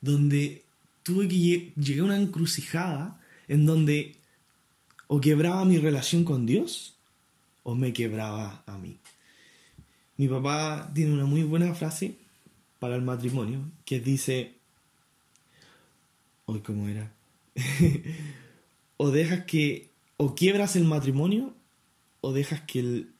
donde 0.00 0.64
tuve 1.02 1.28
que 1.28 1.72
llegar 1.76 2.02
a 2.02 2.04
una 2.04 2.18
encrucijada 2.18 3.20
en 3.48 3.66
donde 3.66 4.16
o 5.06 5.20
quebraba 5.20 5.64
mi 5.64 5.78
relación 5.78 6.24
con 6.24 6.46
Dios 6.46 6.93
o 7.64 7.74
me 7.74 7.92
quebraba 7.92 8.62
a 8.66 8.78
mí. 8.78 8.98
Mi 10.16 10.28
papá 10.28 10.92
tiene 10.94 11.12
una 11.12 11.24
muy 11.24 11.42
buena 11.42 11.74
frase 11.74 12.14
para 12.78 12.94
el 12.94 13.02
matrimonio 13.02 13.60
que 13.84 13.98
dice, 13.98 14.52
hoy 16.46 16.60
cómo 16.60 16.88
era, 16.88 17.12
o 18.96 19.10
dejas 19.10 19.44
que, 19.44 19.88
o 20.16 20.36
quiebras 20.36 20.76
el 20.76 20.84
matrimonio 20.84 21.52
o 22.20 22.32
dejas 22.32 22.60
que 22.60 22.78
el, 22.78 23.10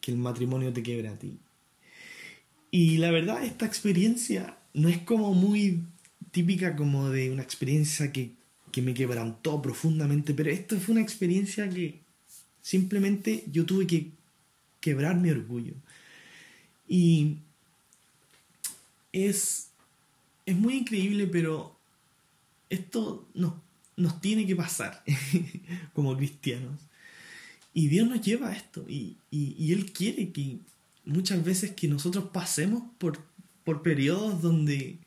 que 0.00 0.10
el 0.10 0.18
matrimonio 0.18 0.72
te 0.72 0.82
quiebre 0.82 1.08
a 1.08 1.18
ti. 1.18 1.38
Y 2.70 2.98
la 2.98 3.10
verdad, 3.10 3.42
esta 3.44 3.64
experiencia 3.64 4.58
no 4.74 4.88
es 4.88 4.98
como 4.98 5.32
muy 5.32 5.84
típica 6.32 6.76
como 6.76 7.08
de 7.08 7.30
una 7.30 7.42
experiencia 7.42 8.12
que, 8.12 8.32
que 8.72 8.82
me 8.82 8.92
quebrantó 8.92 9.62
profundamente, 9.62 10.34
pero 10.34 10.50
esto 10.50 10.78
fue 10.78 10.92
una 10.92 11.02
experiencia 11.02 11.70
que 11.70 12.05
simplemente 12.66 13.44
yo 13.52 13.64
tuve 13.64 13.86
que 13.86 14.10
quebrar 14.80 15.14
mi 15.14 15.30
orgullo. 15.30 15.74
Y 16.88 17.36
es, 19.12 19.68
es 20.44 20.56
muy 20.56 20.74
increíble, 20.78 21.28
pero 21.28 21.78
esto 22.68 23.24
no, 23.34 23.62
nos 23.96 24.20
tiene 24.20 24.48
que 24.48 24.56
pasar 24.56 25.04
como 25.94 26.16
cristianos. 26.16 26.80
Y 27.72 27.86
Dios 27.86 28.08
nos 28.08 28.20
lleva 28.20 28.48
a 28.48 28.56
esto. 28.56 28.84
Y, 28.88 29.16
y, 29.30 29.72
Él 29.72 29.92
quiere 29.92 30.32
que 30.32 30.58
muchas 31.04 31.44
veces 31.44 31.70
que 31.70 31.86
nosotros 31.86 32.30
pasemos 32.32 32.82
por, 32.98 33.24
por 33.62 33.82
periodos 33.82 34.42
donde 34.42 34.98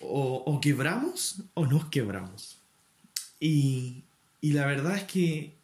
o, 0.00 0.58
quebramos 0.60 1.44
o 1.54 1.64
nos 1.64 1.84
quebramos. 1.90 2.58
Y, 3.38 4.02
y 4.40 4.50
la 4.50 4.66
verdad 4.66 4.96
es 4.96 5.04
que 5.04 5.55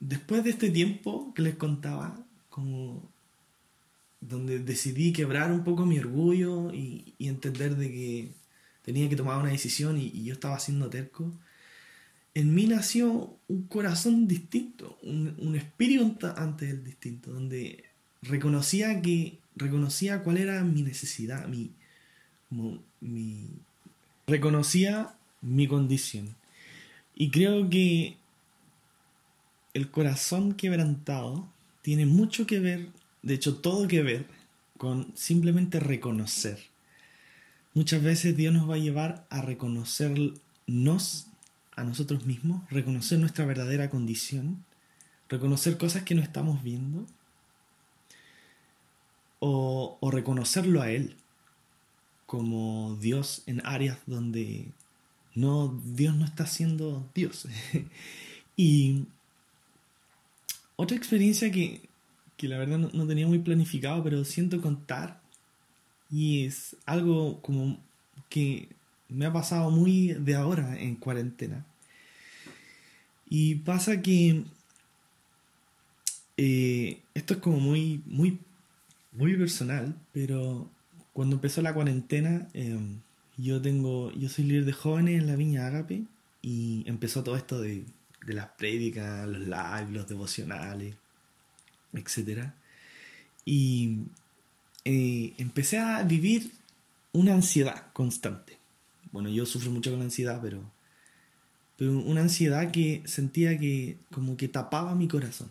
después 0.00 0.44
de 0.44 0.50
este 0.50 0.70
tiempo 0.70 1.32
que 1.34 1.42
les 1.42 1.56
contaba, 1.56 2.24
como 2.48 3.02
donde 4.20 4.58
decidí 4.58 5.12
quebrar 5.12 5.52
un 5.52 5.64
poco 5.64 5.86
mi 5.86 5.98
orgullo 5.98 6.72
y, 6.72 7.14
entender 7.18 7.76
de 7.76 7.90
que 7.90 8.32
tenía 8.82 9.08
que 9.08 9.16
tomar 9.16 9.38
una 9.38 9.50
decisión 9.50 9.98
y, 9.98 10.24
yo 10.24 10.32
estaba 10.32 10.58
siendo 10.58 10.88
terco, 10.90 11.32
en 12.34 12.54
mí 12.54 12.66
nació 12.66 13.36
un 13.48 13.62
corazón 13.68 14.28
distinto, 14.28 14.98
un, 15.02 15.34
un 15.38 15.56
espíritu 15.56 16.26
ante 16.36 16.68
el 16.68 16.84
distinto, 16.84 17.32
donde 17.32 17.84
reconocía 18.22 19.00
que 19.00 19.38
reconocía 19.56 20.22
cuál 20.22 20.36
era 20.36 20.62
mi 20.62 20.82
necesidad, 20.82 21.48
mi, 21.48 21.72
mi 23.00 23.48
reconocía 24.26 25.14
mi 25.40 25.66
condición. 25.66 26.34
Y 27.14 27.30
creo 27.30 27.70
que 27.70 28.16
el 29.76 29.90
corazón 29.90 30.54
quebrantado 30.54 31.46
tiene 31.82 32.06
mucho 32.06 32.46
que 32.46 32.60
ver, 32.60 32.88
de 33.22 33.34
hecho 33.34 33.56
todo 33.56 33.86
que 33.86 34.02
ver, 34.02 34.26
con 34.78 35.12
simplemente 35.14 35.80
reconocer. 35.80 36.58
Muchas 37.74 38.02
veces 38.02 38.36
Dios 38.36 38.54
nos 38.54 38.68
va 38.68 38.76
a 38.76 38.78
llevar 38.78 39.26
a 39.28 39.42
reconocernos 39.42 41.26
a 41.76 41.84
nosotros 41.84 42.24
mismos, 42.24 42.62
reconocer 42.70 43.18
nuestra 43.18 43.44
verdadera 43.44 43.90
condición, 43.90 44.64
reconocer 45.28 45.76
cosas 45.76 46.04
que 46.04 46.14
no 46.14 46.22
estamos 46.22 46.62
viendo, 46.62 47.04
o, 49.38 49.98
reconocerlo 50.10 50.80
a 50.80 50.90
Él 50.90 51.16
como 52.24 52.96
Dios 52.98 53.42
en 53.44 53.60
áreas 53.66 53.98
donde 54.06 54.72
no, 55.34 55.78
Dios 55.84 56.16
no 56.16 56.24
está 56.24 56.46
siendo 56.46 57.06
Dios. 57.14 57.46
y 58.56 59.04
otra 60.76 60.96
experiencia 60.96 61.50
que, 61.50 61.88
que 62.36 62.48
la 62.48 62.58
verdad 62.58 62.78
no, 62.78 63.06
tenía 63.06 63.26
muy 63.26 63.38
planificado, 63.38 64.02
pero 64.02 64.24
siento 64.24 64.60
contar, 64.60 65.20
y 66.10 66.44
es 66.44 66.76
algo 66.84 67.40
como 67.42 67.78
que 68.28 68.68
me 69.08 69.26
ha 69.26 69.32
pasado 69.32 69.70
muy 69.70 70.08
de 70.12 70.34
ahora 70.34 70.78
en 70.78 70.96
cuarentena. 70.96 71.64
Y 73.28 73.56
pasa 73.56 74.02
que 74.02 74.44
eh, 76.36 77.00
esto 77.14 77.34
es 77.34 77.40
como 77.40 77.58
muy, 77.58 78.02
muy, 78.06 78.38
muy 79.12 79.36
personal, 79.36 79.96
pero 80.12 80.70
cuando 81.12 81.36
empezó 81.36 81.62
la 81.62 81.74
cuarentena, 81.74 82.48
eh, 82.54 82.78
yo 83.38 83.60
tengo, 83.60 84.12
yo 84.12 84.28
soy 84.28 84.44
líder 84.44 84.64
de 84.64 84.72
jóvenes 84.72 85.20
en 85.20 85.26
la 85.26 85.36
Viña 85.36 85.66
Agape 85.66 86.04
y 86.42 86.84
empezó 86.86 87.24
todo 87.24 87.36
esto 87.36 87.60
de, 87.60 87.84
de 88.26 88.34
las 88.34 88.48
prédicas, 88.48 89.26
los 89.28 89.40
lives, 89.40 89.90
los 89.90 90.08
devocionales, 90.08 90.94
etc. 91.94 92.50
Y 93.44 94.00
eh, 94.84 95.32
empecé 95.38 95.78
a 95.78 96.02
vivir 96.02 96.50
una 97.12 97.34
ansiedad 97.34 97.92
constante. 97.92 98.58
Bueno, 99.12 99.28
yo 99.28 99.46
sufro 99.46 99.70
mucho 99.70 99.90
con 99.90 100.00
la 100.00 100.06
ansiedad, 100.06 100.40
pero, 100.42 100.60
pero 101.78 101.92
una 101.92 102.22
ansiedad 102.22 102.72
que 102.72 103.02
sentía 103.06 103.58
que 103.58 103.96
como 104.10 104.36
que 104.36 104.48
tapaba 104.48 104.94
mi 104.96 105.06
corazón. 105.06 105.48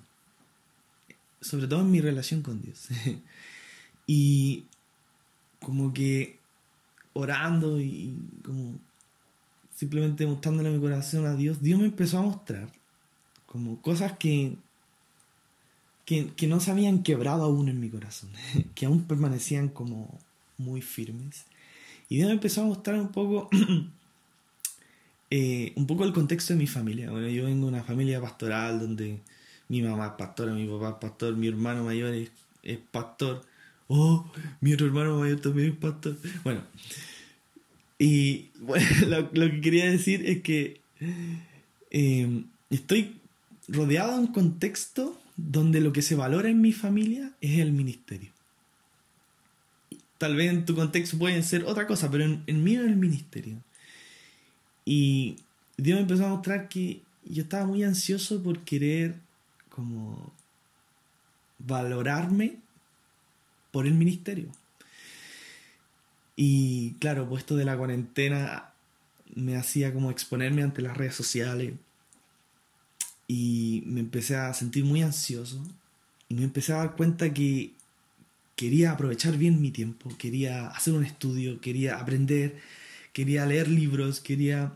Sobre 1.40 1.68
todo 1.68 1.82
en 1.82 1.92
mi 1.92 2.02
relación 2.02 2.42
con 2.42 2.62
Dios. 2.62 2.90
y 4.08 4.66
como 5.62 5.94
que 5.94 6.40
orando 7.14 7.80
y 7.80 8.18
como 8.44 8.78
simplemente 9.76 10.26
mostrándole 10.26 10.72
mi 10.72 10.80
corazón 10.80 11.26
a 11.26 11.36
Dios, 11.36 11.62
Dios 11.62 11.80
me 11.80 11.86
empezó 11.86 12.20
a 12.20 12.24
mostrar 12.24 12.70
como 13.46 13.82
cosas 13.82 14.18
que, 14.18 14.56
que, 16.06 16.48
no 16.48 16.60
se 16.60 16.72
habían 16.72 17.04
quebrado 17.04 17.44
aún 17.44 17.70
en 17.70 17.80
mi 17.80 17.90
corazón, 17.90 18.30
que 18.76 18.86
aún 18.86 19.04
permanecían 19.04 19.70
como 19.70 20.20
muy 20.58 20.82
firmes. 20.82 21.46
Y 22.10 22.18
Dios 22.18 22.28
me 22.28 22.34
empezó 22.34 22.62
a 22.62 22.66
mostrar 22.66 23.00
un 23.00 23.10
poco, 23.10 23.50
eh, 25.30 25.74
un 25.76 25.88
poco 25.88 26.04
el 26.06 26.14
contexto 26.14 26.54
de 26.54 26.60
mi 26.60 26.68
familia. 26.68 27.12
Bueno, 27.12 27.28
yo 27.28 27.46
vengo 27.46 27.68
de 27.68 27.74
una 27.74 27.84
familia 27.84 28.22
pastoral 28.22 28.80
donde 28.80 29.20
mi 29.68 29.82
mamá 29.82 30.08
es 30.08 30.14
pastora, 30.14 30.54
mi 30.54 30.68
papá 30.68 30.90
es 30.90 30.96
pastor, 30.96 31.36
mi 31.36 31.48
hermano 31.48 31.84
mayor 31.84 32.14
es, 32.14 32.32
es 32.64 32.78
pastor 32.92 33.44
oh, 33.88 34.26
mi 34.62 34.74
otro 34.74 34.88
hermano 34.88 35.20
mayor 35.20 35.40
también 35.40 35.70
es 35.70 35.78
pastor. 35.78 36.18
Bueno, 36.44 36.62
y 37.98 38.50
bueno, 38.60 39.30
lo, 39.34 39.52
que 39.52 39.62
quería 39.62 39.90
decir 39.90 40.26
es 40.26 40.42
que 40.42 40.82
em, 41.92 42.46
estoy 42.70 43.16
rodeado 43.68 44.14
de 44.14 44.20
un 44.20 44.28
contexto 44.28 45.20
donde 45.38 45.82
lo 45.82 45.92
que 45.94 46.02
se 46.02 46.16
valora 46.16 46.50
en 46.50 46.62
mi 46.62 46.72
familia 46.72 47.32
es 47.42 47.60
el 47.60 47.72
ministerio. 47.72 48.32
Tal 50.18 50.36
vez 50.36 50.50
en 50.50 50.66
tu 50.66 50.76
contexto 50.76 51.18
puede 51.18 51.42
ser 51.44 51.66
otra 51.66 51.88
cosa, 51.88 52.10
pero 52.10 52.24
en, 52.24 52.44
en 52.48 52.64
mí 52.64 52.76
es 52.76 52.82
el 52.82 52.96
ministerio. 52.96 53.58
Y 54.86 55.36
Dios 55.78 55.98
me 55.98 56.04
empezó 56.04 56.26
a 56.26 56.30
mostrar 56.30 56.70
que 56.70 57.02
yo 57.26 57.44
estaba 57.44 57.66
muy 57.66 57.84
ansioso 57.84 58.42
por 58.42 58.60
querer 58.60 59.16
como 59.70 60.32
valorarme 61.60 62.58
por 63.72 63.88
el 63.88 63.94
ministerio. 63.96 64.50
Y 66.36 66.94
claro, 67.00 67.28
puesto 67.30 67.56
de 67.56 67.66
la 67.66 67.78
cuarentena 67.78 68.72
me 69.36 69.58
hacía 69.58 69.94
como 69.94 70.12
exponerme 70.12 70.64
ante 70.64 70.82
las 70.82 70.98
redes 70.98 71.16
sociales 71.16 71.74
y 73.28 73.84
me 73.86 74.02
empecé 74.02 74.36
a 74.36 74.54
sentir 74.54 74.86
muy 74.86 75.02
ansioso 75.02 75.62
y 76.30 76.36
me 76.36 76.44
empecé 76.44 76.74
a 76.74 76.78
dar 76.78 76.96
cuenta 76.96 77.34
que 77.34 77.72
quería 78.56 78.92
aprovechar 78.92 79.38
bien 79.38 79.62
mi 79.62 79.72
tiempo, 79.72 80.10
quería 80.18 80.68
hacer 80.68 80.94
un 80.94 81.04
estudio, 81.04 81.60
quería 81.60 81.98
aprender, 82.00 82.60
quería 83.14 83.46
leer 83.46 83.68
libros, 83.68 84.22
quería 84.22 84.74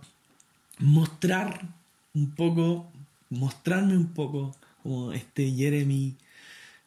mostrar 0.80 1.68
un 2.14 2.32
poco, 2.32 2.92
mostrarme 3.30 3.96
un 3.96 4.08
poco 4.14 4.56
como 4.84 5.14
este 5.14 5.52
Jeremy, 5.52 6.16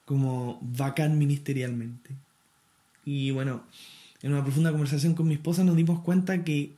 como 0.04 0.58
bacán 0.62 1.18
ministerialmente. 1.18 2.10
Y 3.04 3.30
bueno, 3.30 3.64
en 4.22 4.32
una 4.32 4.42
profunda 4.42 4.70
conversación 4.70 5.14
con 5.14 5.26
mi 5.26 5.34
esposa 5.34 5.64
nos 5.64 5.76
dimos 5.76 6.00
cuenta 6.00 6.44
que 6.44 6.72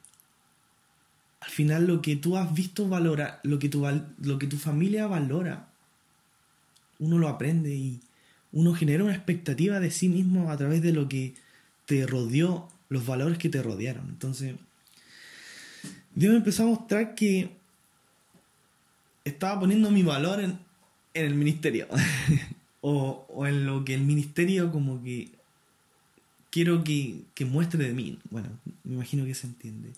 al 1.40 1.50
final 1.50 1.86
lo 1.86 2.00
que 2.00 2.16
tú 2.16 2.38
has 2.38 2.54
visto 2.54 2.88
valora, 2.88 3.40
lo 3.42 3.58
que 3.58 3.68
tu, 3.68 3.86
lo 4.22 4.38
que 4.38 4.46
tu 4.46 4.56
familia 4.56 5.06
valora, 5.06 5.68
uno 6.98 7.18
lo 7.18 7.28
aprende 7.28 7.74
y 7.74 8.00
uno 8.52 8.72
genera 8.72 9.04
una 9.04 9.14
expectativa 9.14 9.78
de 9.78 9.90
sí 9.90 10.08
mismo 10.08 10.50
a 10.50 10.56
través 10.56 10.80
de 10.80 10.92
lo 10.92 11.06
que 11.06 11.34
te 11.84 12.06
rodeó, 12.06 12.68
los 12.88 13.04
valores 13.04 13.36
que 13.36 13.50
te 13.50 13.62
rodearon. 13.62 14.08
Entonces, 14.08 14.54
Dios 16.14 16.32
me 16.32 16.38
empezó 16.38 16.62
a 16.62 16.66
mostrar 16.66 17.14
que 17.14 17.50
estaba 19.24 19.60
poniendo 19.60 19.90
mi 19.90 20.02
valor 20.02 20.40
en, 20.40 20.58
el 21.12 21.34
ministerio. 21.34 21.88
o, 22.80 23.26
o, 23.28 23.46
en 23.46 23.66
lo 23.66 23.84
que 23.84 23.94
el 23.94 24.02
ministerio 24.02 24.72
como 24.72 25.02
que 25.02 25.30
quiero 26.54 26.84
que, 26.84 27.24
que 27.34 27.44
muestre 27.44 27.82
de 27.82 27.92
mí. 27.92 28.16
Bueno, 28.30 28.48
me 28.84 28.94
imagino 28.94 29.24
que 29.24 29.34
se 29.34 29.48
entiende. 29.48 29.90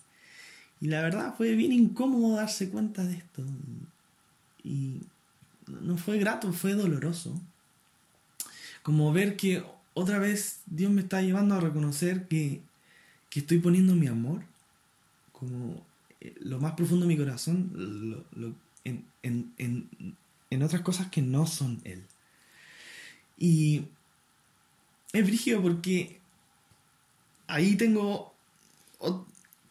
Y 0.80 0.86
la 0.86 1.02
verdad 1.02 1.34
fue 1.36 1.54
bien 1.54 1.70
incómodo 1.70 2.34
darse 2.34 2.70
cuenta 2.70 3.04
de 3.04 3.16
esto. 3.16 3.44
Y 4.64 5.02
no 5.66 5.98
fue 5.98 6.18
grato, 6.18 6.54
fue 6.54 6.72
doloroso. 6.72 7.38
Como 8.82 9.12
ver 9.12 9.36
que 9.36 9.62
otra 9.92 10.18
vez 10.18 10.60
Dios 10.64 10.90
me 10.90 11.02
está 11.02 11.20
llevando 11.20 11.56
a 11.56 11.60
reconocer 11.60 12.26
que, 12.26 12.62
que 13.28 13.40
estoy 13.40 13.58
poniendo 13.58 13.94
mi 13.94 14.06
amor 14.06 14.42
como 15.32 15.84
eh, 16.22 16.34
lo 16.40 16.58
más 16.58 16.72
profundo 16.72 17.04
de 17.04 17.14
mi 17.14 17.18
corazón 17.18 18.24
en, 18.84 19.04
en, 19.22 19.52
en, 19.58 20.16
en, 20.48 20.62
otras 20.62 20.80
cosas 20.80 21.10
que 21.10 21.20
no 21.20 21.46
son 21.46 21.82
Él. 21.84 22.02
Y 23.36 23.82
es 25.12 25.22
brígido 25.22 25.60
porque 25.60 26.18
ahí 27.46 27.76
tengo 27.76 28.36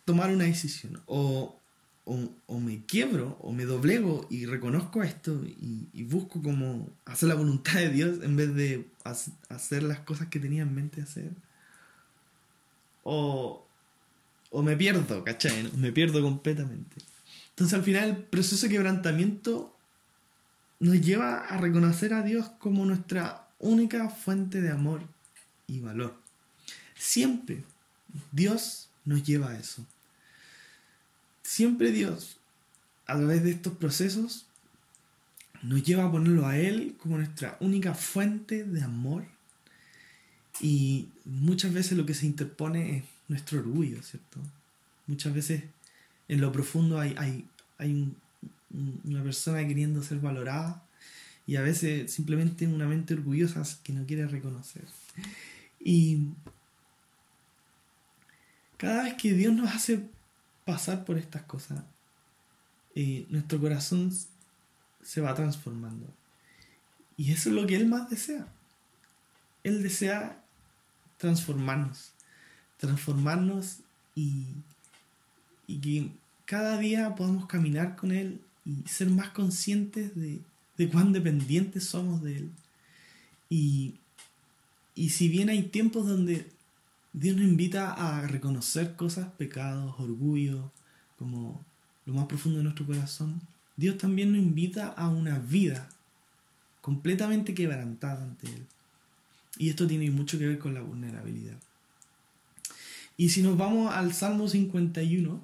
tomar 0.06 0.32
una 0.32 0.46
decisión. 0.46 1.02
O, 1.08 1.60
o, 2.06 2.60
me 2.60 2.86
quiebro, 2.86 3.38
o 3.42 3.52
me 3.52 3.66
doblego 3.66 4.28
y 4.30 4.46
reconozco 4.46 5.04
esto 5.04 5.44
y, 5.44 6.04
busco 6.04 6.42
como 6.42 6.90
hacer 7.06 7.30
la 7.30 7.36
voluntad 7.36 7.74
de 7.76 7.90
Dios 7.90 8.20
en 8.22 8.36
vez 8.36 8.54
de 8.54 8.88
hacer 9.50 9.84
las 9.84 10.00
cosas 10.00 10.28
que 10.28 10.40
tenía 10.40 10.62
en 10.62 10.74
mente 10.74 11.02
hacer. 11.02 11.32
O, 13.04 13.66
o 14.52 14.64
me 14.64 14.78
pierdo, 14.78 15.24
¿cachai? 15.24 15.72
Me 15.78 15.92
pierdo 15.92 16.22
completamente. 16.22 16.98
Entonces 17.50 17.74
al 17.74 17.84
final 17.84 18.10
el 18.10 18.18
proceso 18.18 18.68
de 18.68 18.74
quebrantamiento 18.74 19.76
nos 20.80 21.02
lleva 21.02 21.40
a 21.40 21.58
reconocer 21.58 22.14
a 22.14 22.22
Dios 22.22 22.50
como 22.60 22.86
nuestra 22.86 23.48
única 23.60 24.10
fuente 24.10 24.62
de 24.62 24.70
amor 24.70 25.02
y 25.68 25.80
valor. 25.80 26.25
Siempre 26.96 27.64
Dios 28.32 28.90
nos 29.04 29.24
lleva 29.24 29.52
a 29.52 29.60
eso. 29.60 29.86
Siempre 31.44 31.92
Dios, 31.92 32.38
a 33.06 33.16
través 33.16 33.44
de 33.44 33.52
estos 33.52 33.74
procesos, 33.74 34.46
nos 35.62 35.84
lleva 35.84 36.06
a 36.06 36.12
ponerlo 36.12 36.48
a 36.48 36.58
Él 36.58 36.96
como 36.98 37.18
nuestra 37.18 37.58
única 37.60 37.94
fuente 37.94 38.64
de 38.64 38.82
amor. 38.82 39.26
Y 40.62 41.08
muchas 41.26 41.74
veces 41.74 41.98
lo 41.98 42.06
que 42.06 42.14
se 42.14 42.26
interpone 42.26 42.98
es 42.98 43.04
nuestro 43.28 43.60
orgullo, 43.60 44.02
¿cierto? 44.02 44.40
Muchas 45.08 45.34
veces 45.34 45.64
en 46.28 46.42
lo 46.42 46.52
profundo 46.52 47.00
hay, 47.00 47.14
hay, 47.18 47.46
hay 47.78 48.14
una 49.04 49.24
persona 49.24 49.68
queriendo 49.68 50.02
ser 50.02 50.20
valorada 50.20 50.84
y 51.48 51.58
a 51.58 51.62
veces 51.62 52.12
simplemente 52.12 52.68
una 52.68 52.88
mente 52.88 53.14
orgullosa 53.14 53.64
que 53.84 53.94
no 53.94 54.06
quiere 54.06 54.28
reconocer. 54.28 54.84
Y 55.80 56.30
cada 58.78 59.04
vez 59.04 59.16
que 59.16 59.34
Dios 59.34 59.54
nos 59.54 59.74
hace 59.74 60.04
pasar 60.66 61.06
por 61.06 61.18
estas 61.18 61.44
cosas, 61.44 61.84
eh, 62.96 63.26
nuestro 63.30 63.60
corazón 63.60 64.12
se 65.04 65.22
va 65.22 65.36
transformando. 65.36 66.08
Y 67.18 67.32
eso 67.32 67.50
es 67.50 67.56
lo 67.56 67.68
que 67.68 67.76
Él 67.76 67.88
más 67.88 68.10
desea. 68.10 68.48
Él 69.64 69.84
desea 69.84 70.42
transformarnos, 71.18 72.12
transformarnos 72.78 73.78
y, 74.16 74.46
y 75.68 75.78
que 75.80 76.12
cada 76.46 76.78
día 76.78 77.16
podamos 77.16 77.48
caminar 77.48 77.96
con 77.96 78.12
Él 78.12 78.42
y 78.66 78.88
ser 78.88 79.10
más 79.10 79.30
conscientes 79.30 80.16
de, 80.16 80.40
de 80.78 80.90
cuán 80.90 81.14
dependientes 81.14 81.86
somos 81.86 82.22
de 82.22 82.38
Él. 82.38 82.52
Y, 83.50 83.96
y 84.96 85.10
si 85.10 85.30
bien 85.30 85.50
hay 85.50 85.64
tiempos 85.64 86.08
donde 86.08 86.48
Dios 87.18 87.38
nos 87.38 87.46
invita 87.46 87.94
a 87.94 88.28
reconocer 88.28 88.98
cosas, 88.98 89.30
pecados, 89.38 89.96
orgullo, 90.00 90.70
como 91.18 91.64
lo 92.06 92.14
más 92.14 92.26
profundo 92.26 92.58
de 92.58 92.66
nuestro 92.66 92.86
corazón. 92.86 93.42
Dios 93.78 93.98
también 93.98 94.34
nos 94.34 94.42
invita 94.42 94.90
a 94.90 95.08
una 95.08 95.40
vida 95.40 95.88
completamente 96.82 97.54
quebrantada 97.54 98.22
ante 98.22 98.48
Él. 98.48 98.66
Y 99.58 99.70
esto 99.70 99.88
tiene 99.88 100.12
mucho 100.12 100.38
que 100.38 100.46
ver 100.46 100.60
con 100.60 100.74
la 100.74 100.82
vulnerabilidad. 100.82 101.58
Y 103.16 103.30
si 103.30 103.42
nos 103.42 103.58
vamos 103.58 103.94
al 103.94 104.14
Salmo 104.14 104.50
51, 104.50 105.42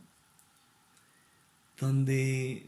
donde 1.80 2.66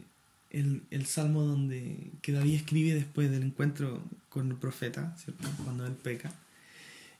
el, 0.48 0.82
el, 0.90 1.04
salmo 1.04 1.42
donde 1.42 2.10
que 2.22 2.32
David 2.32 2.54
escribe 2.54 2.94
después 2.94 3.30
del 3.30 3.42
encuentro 3.42 4.02
con 4.30 4.50
el 4.50 4.56
profeta, 4.56 5.14
¿cierto? 5.18 5.46
Cuando 5.62 5.86
él 5.86 5.92
peca, 5.92 6.32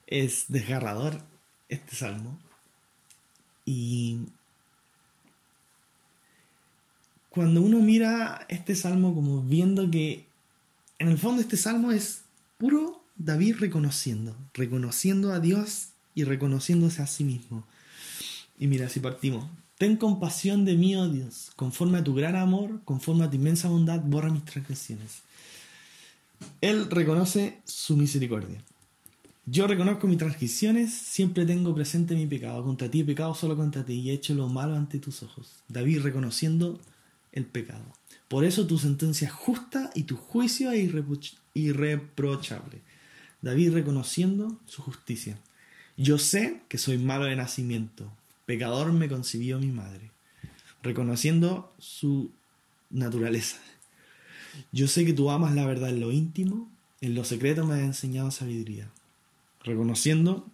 es 0.07 0.45
desgarrador 0.47 1.21
este 1.69 1.95
salmo 1.95 2.37
y 3.65 4.19
cuando 7.29 7.61
uno 7.61 7.79
mira 7.79 8.45
este 8.47 8.75
salmo 8.75 9.13
como 9.13 9.41
viendo 9.41 9.89
que 9.91 10.25
en 10.99 11.09
el 11.09 11.17
fondo 11.17 11.41
este 11.41 11.57
salmo 11.57 11.91
es 11.91 12.21
puro 12.57 13.03
David 13.17 13.57
reconociendo, 13.59 14.35
reconociendo 14.53 15.33
a 15.33 15.39
Dios 15.39 15.89
y 16.13 16.23
reconociéndose 16.23 17.01
a 17.01 17.07
sí 17.07 17.23
mismo. 17.23 17.65
Y 18.57 18.67
mira, 18.67 18.87
si 18.89 18.99
partimos, 18.99 19.49
ten 19.77 19.97
compasión 19.97 20.63
de 20.65 20.75
mí, 20.75 20.95
oh 20.95 21.09
Dios, 21.09 21.51
conforme 21.55 21.97
a 21.97 22.03
tu 22.03 22.13
gran 22.13 22.35
amor, 22.35 22.81
conforme 22.85 23.25
a 23.25 23.29
tu 23.29 23.35
inmensa 23.35 23.67
bondad, 23.67 23.99
borra 23.99 24.29
mis 24.29 24.45
transgresiones. 24.45 25.21
Él 26.61 26.89
reconoce 26.89 27.59
su 27.65 27.97
misericordia. 27.97 28.61
Yo 29.47 29.67
reconozco 29.67 30.07
mis 30.07 30.17
transgresiones, 30.17 30.91
siempre 30.91 31.45
tengo 31.45 31.75
presente 31.75 32.15
mi 32.15 32.25
pecado. 32.25 32.63
Contra 32.63 32.89
ti 32.89 33.01
he 33.01 33.05
pecado 33.05 33.35
solo 33.35 33.55
contra 33.55 33.85
ti 33.85 33.93
y 33.93 34.09
he 34.09 34.13
hecho 34.13 34.33
lo 34.33 34.49
malo 34.49 34.75
ante 34.75 34.97
tus 34.97 35.21
ojos. 35.21 35.61
David 35.67 36.01
reconociendo 36.01 36.79
el 37.31 37.45
pecado. 37.45 37.85
Por 38.27 38.43
eso 38.43 38.65
tu 38.65 38.79
sentencia 38.79 39.27
es 39.27 39.33
justa 39.33 39.91
y 39.93 40.03
tu 40.03 40.17
juicio 40.17 40.71
es 40.71 40.91
irreprochable. 41.53 42.81
David 43.43 43.73
reconociendo 43.73 44.59
su 44.65 44.81
justicia. 44.81 45.37
Yo 45.95 46.17
sé 46.17 46.61
que 46.67 46.79
soy 46.79 46.97
malo 46.97 47.25
de 47.25 47.35
nacimiento. 47.35 48.11
Pecador 48.47 48.93
me 48.93 49.07
concibió 49.07 49.59
mi 49.59 49.71
madre. 49.71 50.09
Reconociendo 50.81 51.71
su 51.77 52.31
naturaleza. 52.89 53.57
Yo 54.71 54.87
sé 54.87 55.05
que 55.05 55.13
tú 55.13 55.29
amas 55.29 55.53
la 55.53 55.67
verdad 55.67 55.89
en 55.89 55.99
lo 55.99 56.11
íntimo, 56.11 56.67
en 56.99 57.13
lo 57.13 57.23
secreto 57.23 57.63
me 57.63 57.75
has 57.75 57.81
enseñado 57.81 58.31
sabiduría 58.31 58.89
reconociendo 59.65 60.45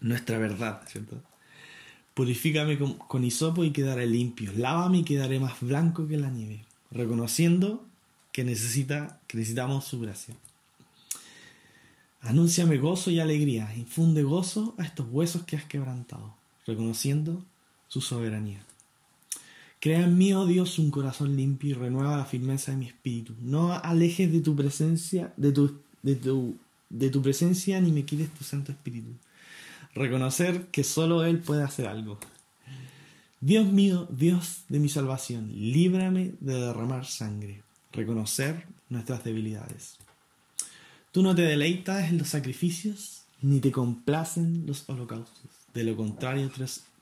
nuestra 0.00 0.38
verdad, 0.38 0.82
¿cierto? 0.86 1.22
Purifícame 2.14 2.78
con, 2.78 3.24
hisopo 3.24 3.64
y 3.64 3.70
quedaré 3.70 4.06
limpio. 4.06 4.52
Lávame 4.54 4.98
y 4.98 5.04
quedaré 5.04 5.40
más 5.40 5.60
blanco 5.60 6.06
que 6.06 6.18
la 6.18 6.28
nieve. 6.28 6.64
Reconociendo 6.90 7.86
que, 8.32 8.44
necesita, 8.44 9.18
que 9.26 9.38
necesitamos 9.38 9.86
su 9.86 10.00
gracia. 10.00 10.34
Anúnciame 12.20 12.76
gozo 12.76 13.10
y 13.10 13.18
alegría. 13.18 13.74
Infunde 13.74 14.22
gozo 14.22 14.74
a 14.76 14.84
estos 14.84 15.06
huesos 15.10 15.44
que 15.44 15.56
has 15.56 15.64
quebrantado. 15.64 16.34
Reconociendo 16.66 17.42
su 17.88 18.02
soberanía. 18.02 18.62
Crea 19.80 20.04
en 20.04 20.16
mí, 20.18 20.32
oh 20.34 20.46
Dios, 20.46 20.78
un 20.78 20.90
corazón 20.90 21.34
limpio 21.34 21.70
y 21.70 21.74
renueva 21.74 22.16
la 22.16 22.24
firmeza 22.24 22.72
de 22.72 22.78
mi 22.78 22.86
espíritu. 22.86 23.34
No 23.40 23.72
alejes 23.72 24.30
de 24.30 24.40
tu 24.40 24.54
presencia, 24.54 25.32
de 25.36 25.50
tu, 25.50 25.80
de 26.02 26.14
tu 26.14 26.56
de 26.92 27.10
tu 27.10 27.22
presencia 27.22 27.80
ni 27.80 27.90
me 27.90 28.04
quites 28.04 28.32
tu 28.34 28.44
Santo 28.44 28.70
Espíritu. 28.70 29.10
Reconocer 29.94 30.66
que 30.68 30.84
solo 30.84 31.24
Él 31.24 31.38
puede 31.38 31.64
hacer 31.64 31.88
algo. 31.88 32.18
Dios 33.40 33.66
mío, 33.66 34.06
Dios 34.10 34.64
de 34.68 34.78
mi 34.78 34.88
salvación, 34.88 35.50
líbrame 35.52 36.34
de 36.38 36.54
derramar 36.54 37.06
sangre, 37.06 37.62
reconocer 37.90 38.66
nuestras 38.88 39.24
debilidades. 39.24 39.96
Tú 41.10 41.22
no 41.22 41.34
te 41.34 41.42
deleitas 41.42 42.08
en 42.08 42.18
los 42.18 42.28
sacrificios, 42.28 43.24
ni 43.40 43.58
te 43.60 43.72
complacen 43.72 44.64
los 44.66 44.88
holocaustos. 44.88 45.50
De 45.74 45.82
lo 45.82 45.96
contrario, 45.96 46.50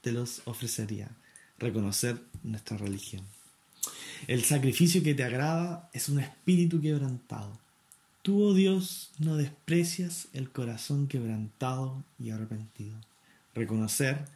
te 0.00 0.12
los 0.12 0.42
ofrecería. 0.46 1.10
Reconocer 1.58 2.22
nuestra 2.42 2.78
religión. 2.78 3.22
El 4.26 4.44
sacrificio 4.44 5.02
que 5.02 5.14
te 5.14 5.24
agrada 5.24 5.90
es 5.92 6.08
un 6.08 6.20
espíritu 6.20 6.80
quebrantado. 6.80 7.58
Tú, 8.22 8.42
oh 8.42 8.54
Dios, 8.54 9.12
no 9.18 9.36
desprecias 9.36 10.28
el 10.32 10.50
corazón 10.50 11.08
quebrantado 11.08 12.04
y 12.18 12.30
arrepentido. 12.30 12.96
Reconocer 13.54 14.26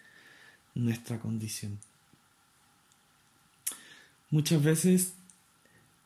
nuestra 0.75 1.19
condición. 1.21 1.79
Muchas 4.31 4.63
veces 4.63 5.15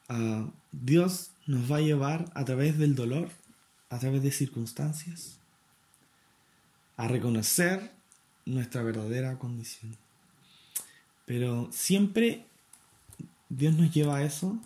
ah, 0.08 0.50
Dios 0.72 1.30
nos 1.46 1.70
va 1.70 1.76
a 1.76 1.80
llevar 1.80 2.30
a 2.34 2.44
través 2.44 2.78
del 2.78 2.94
dolor 2.94 3.30
a 3.90 3.98
través 3.98 4.22
de 4.22 4.30
circunstancias, 4.30 5.38
a 6.96 7.08
reconocer 7.08 7.92
nuestra 8.44 8.82
verdadera 8.82 9.38
condición. 9.38 9.96
Pero 11.24 11.68
siempre 11.72 12.44
Dios 13.48 13.74
nos 13.74 13.92
lleva 13.92 14.18
a 14.18 14.24
eso 14.24 14.58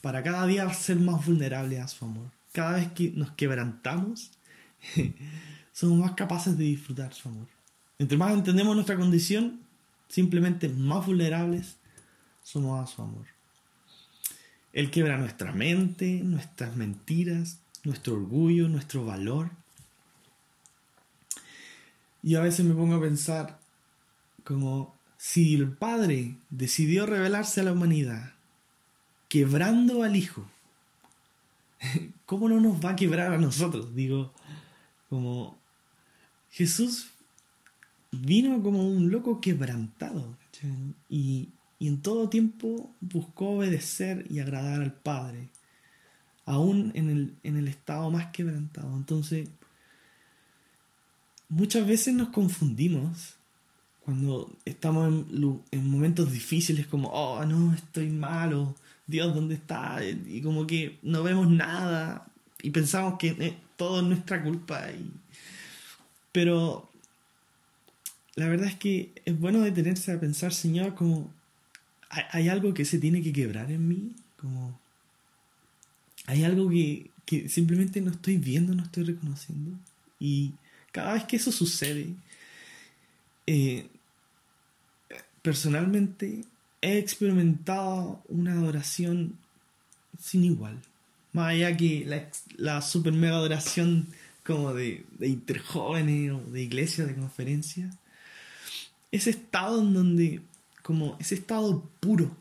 para 0.00 0.22
cada 0.22 0.46
día 0.46 0.72
ser 0.72 0.98
más 0.98 1.24
vulnerables 1.26 1.80
a 1.80 1.88
su 1.88 2.04
amor. 2.04 2.30
Cada 2.52 2.76
vez 2.76 2.92
que 2.92 3.10
nos 3.10 3.32
quebrantamos, 3.32 4.30
somos 5.72 5.98
más 5.98 6.12
capaces 6.12 6.56
de 6.56 6.64
disfrutar 6.64 7.12
su 7.12 7.28
amor. 7.28 7.46
Entre 7.98 8.16
más 8.16 8.32
entendemos 8.32 8.74
nuestra 8.74 8.96
condición, 8.96 9.60
simplemente 10.08 10.68
más 10.68 11.04
vulnerables 11.06 11.76
somos 12.42 12.82
a 12.82 12.92
su 12.92 13.02
amor. 13.02 13.26
Él 14.72 14.90
quebra 14.90 15.18
nuestra 15.18 15.52
mente, 15.52 16.20
nuestras 16.22 16.76
mentiras, 16.76 17.58
nuestro 17.84 18.14
orgullo, 18.14 18.68
nuestro 18.68 19.04
valor. 19.04 19.50
Y 22.22 22.36
a 22.36 22.40
veces 22.40 22.64
me 22.64 22.74
pongo 22.74 22.96
a 22.96 23.00
pensar 23.00 23.58
como 24.44 24.94
si 25.16 25.54
el 25.54 25.72
Padre 25.72 26.36
decidió 26.50 27.06
revelarse 27.06 27.60
a 27.60 27.64
la 27.64 27.72
humanidad, 27.72 28.34
quebrando 29.28 30.02
al 30.02 30.16
Hijo, 30.16 30.44
¿cómo 32.26 32.48
no 32.48 32.60
nos 32.60 32.84
va 32.84 32.90
a 32.90 32.96
quebrar 32.96 33.32
a 33.32 33.38
nosotros? 33.38 33.94
Digo, 33.94 34.32
como 35.08 35.58
Jesús 36.50 37.10
vino 38.10 38.62
como 38.62 38.88
un 38.88 39.10
loco 39.10 39.40
quebrantado 39.40 40.36
y, 41.08 41.50
y 41.78 41.88
en 41.88 42.00
todo 42.00 42.28
tiempo 42.28 42.94
buscó 43.00 43.50
obedecer 43.50 44.26
y 44.30 44.40
agradar 44.40 44.80
al 44.80 44.92
Padre 44.92 45.50
aún 46.48 46.92
en 46.94 47.10
el, 47.10 47.34
en 47.42 47.56
el 47.58 47.68
estado 47.68 48.10
más 48.10 48.28
quebrantado. 48.28 48.96
Entonces, 48.96 49.50
muchas 51.50 51.86
veces 51.86 52.14
nos 52.14 52.30
confundimos 52.30 53.34
cuando 54.00 54.50
estamos 54.64 55.08
en, 55.08 55.62
en, 55.70 55.90
momentos 55.90 56.32
difíciles 56.32 56.86
como, 56.86 57.08
oh, 57.08 57.44
no, 57.44 57.74
estoy 57.74 58.08
malo, 58.08 58.74
Dios, 59.08 59.34
¿dónde 59.34 59.56
está? 59.56 60.00
Y 60.04 60.42
como 60.42 60.66
que 60.66 60.98
no 61.02 61.22
vemos 61.24 61.48
nada 61.48 62.28
y 62.62 62.70
pensamos 62.70 63.18
que 63.18 63.56
todo 63.76 64.00
es 64.00 64.06
nuestra 64.06 64.42
culpa. 64.42 64.90
Y... 64.92 65.10
Pero 66.30 66.88
la 68.36 68.48
verdad 68.48 68.68
es 68.68 68.76
que 68.76 69.12
es 69.24 69.40
bueno 69.40 69.60
detenerse 69.60 70.12
a 70.12 70.20
pensar, 70.20 70.52
Señor, 70.52 70.94
como 70.94 71.32
hay, 72.10 72.48
algo 72.48 72.74
que 72.74 72.84
se 72.84 72.98
tiene 72.98 73.22
que 73.22 73.32
quebrar 73.32 73.70
en 73.72 73.88
mí, 73.88 74.12
como 74.36 74.78
hay 76.26 76.44
algo 76.44 76.70
que, 76.70 77.10
simplemente 77.48 78.00
no 78.00 78.10
estoy 78.10 78.36
viendo, 78.36 78.74
no 78.74 78.82
estoy 78.82 79.04
reconociendo. 79.04 79.78
Y 80.20 80.52
cada 80.92 81.14
vez 81.14 81.24
que 81.24 81.36
eso 81.36 81.50
sucede, 81.50 82.14
eh, 83.46 83.88
personalmente 85.42 86.44
he 86.80 86.98
experimentado 86.98 88.22
una 88.28 88.52
adoración 88.52 89.36
sin 90.18 90.44
igual. 90.44 90.80
Más 91.32 91.50
allá 91.50 91.76
que 91.76 92.30
la, 92.56 92.82
super 92.82 93.12
mega 93.12 93.36
adoración 93.36 94.08
como 94.44 94.72
de, 94.72 95.04
de 95.18 95.28
interjóvenes 95.28 96.32
o 96.32 96.40
de 96.50 96.62
iglesia, 96.62 97.04
de 97.04 97.14
conferencia. 97.14 97.90
Ese 99.10 99.30
estado 99.30 99.80
en 99.80 99.94
donde, 99.94 100.40
como 100.82 101.16
ese 101.20 101.34
estado 101.34 101.88
puro, 102.00 102.34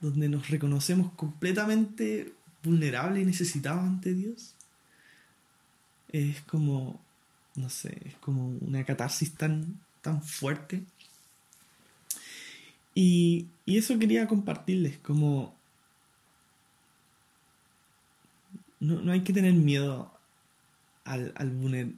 donde 0.00 0.28
nos 0.28 0.48
reconocemos 0.48 1.12
completamente 1.12 2.32
vulnerable 2.62 3.20
y 3.20 3.24
necesitado 3.24 3.80
ante 3.80 4.14
Dios, 4.14 4.54
es 6.12 6.40
como, 6.42 7.00
no 7.56 7.68
sé, 7.68 8.00
es 8.04 8.14
como 8.16 8.48
una 8.60 8.84
catarsis 8.84 9.34
tan, 9.34 9.80
tan 10.00 10.22
fuerte. 10.22 10.82
Y, 12.94 13.48
y 13.66 13.78
eso 13.78 13.98
quería 13.98 14.26
compartirles, 14.28 14.98
como 14.98 15.54
no, 18.80 19.00
no 19.00 19.12
hay 19.12 19.22
que 19.22 19.32
tener 19.32 19.54
miedo 19.54 20.12
al, 21.04 21.32
al, 21.36 21.50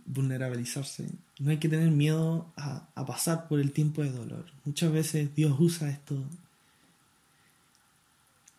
vulnerabilizarse, 0.06 1.08
no 1.38 1.50
hay 1.50 1.58
que 1.58 1.68
tener 1.68 1.90
miedo 1.90 2.50
a, 2.56 2.88
a 2.94 3.06
pasar 3.06 3.48
por 3.48 3.60
el 3.60 3.72
tiempo 3.72 4.02
de 4.02 4.10
dolor. 4.10 4.46
Muchas 4.64 4.92
veces 4.92 5.34
Dios 5.34 5.54
usa 5.58 5.90
esto. 5.90 6.16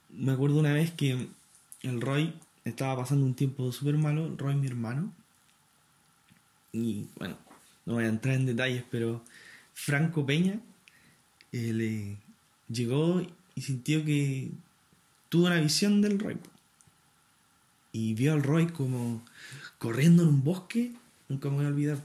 Me 0.09 0.31
acuerdo 0.31 0.59
una 0.59 0.73
vez 0.73 0.91
que 0.91 1.27
el 1.81 2.01
Roy 2.01 2.33
estaba 2.65 2.97
pasando 2.97 3.25
un 3.25 3.33
tiempo 3.33 3.71
súper 3.71 3.97
malo, 3.97 4.35
Roy 4.37 4.55
mi 4.55 4.67
hermano. 4.67 5.13
Y 6.71 7.07
bueno, 7.17 7.37
no 7.85 7.95
voy 7.95 8.05
a 8.05 8.09
entrar 8.09 8.35
en 8.35 8.45
detalles, 8.45 8.83
pero 8.91 9.23
Franco 9.73 10.25
Peña 10.25 10.59
eh, 11.51 11.73
le 11.73 12.17
llegó 12.69 13.21
y 13.55 13.61
sintió 13.61 14.03
que 14.03 14.51
tuvo 15.29 15.47
una 15.47 15.59
visión 15.59 16.01
del 16.01 16.19
Roy. 16.19 16.37
Y 17.91 18.13
vio 18.13 18.33
al 18.33 18.43
Roy 18.43 18.67
como 18.67 19.23
corriendo 19.77 20.23
en 20.23 20.29
un 20.29 20.43
bosque. 20.43 20.93
Nunca 21.29 21.49
me 21.49 21.57
voy 21.57 21.65
a 21.65 21.69
olvidar 21.69 21.97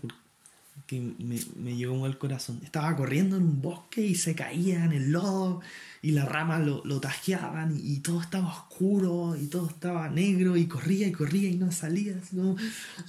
me, 0.91 1.41
me 1.57 1.77
llegó 1.77 2.05
al 2.05 2.19
corazón. 2.19 2.61
Estaba 2.63 2.95
corriendo 2.97 3.37
en 3.37 3.45
un 3.45 3.63
bosque 3.63 4.05
y 4.07 4.15
se 4.15 4.35
caía 4.35 4.85
en 4.85 4.93
el 4.93 5.13
lodo 5.13 5.63
y 6.05 6.11
las 6.11 6.29
ramas 6.29 6.67
lo, 6.67 6.85
lo 6.85 7.01
tajeaban 7.01 7.81
y, 7.81 8.01
todo 8.01 8.21
estaba 8.21 8.49
oscuro 8.49 9.37
y 9.41 9.47
todo 9.47 9.69
estaba 9.69 10.09
negro 10.09 10.57
y 10.57 10.67
corría 10.67 11.07
y 11.07 11.13
corría 11.13 11.49
y 11.49 11.55
no 11.55 11.71
salía, 11.71 12.17
así 12.21 12.37
como, 12.37 12.57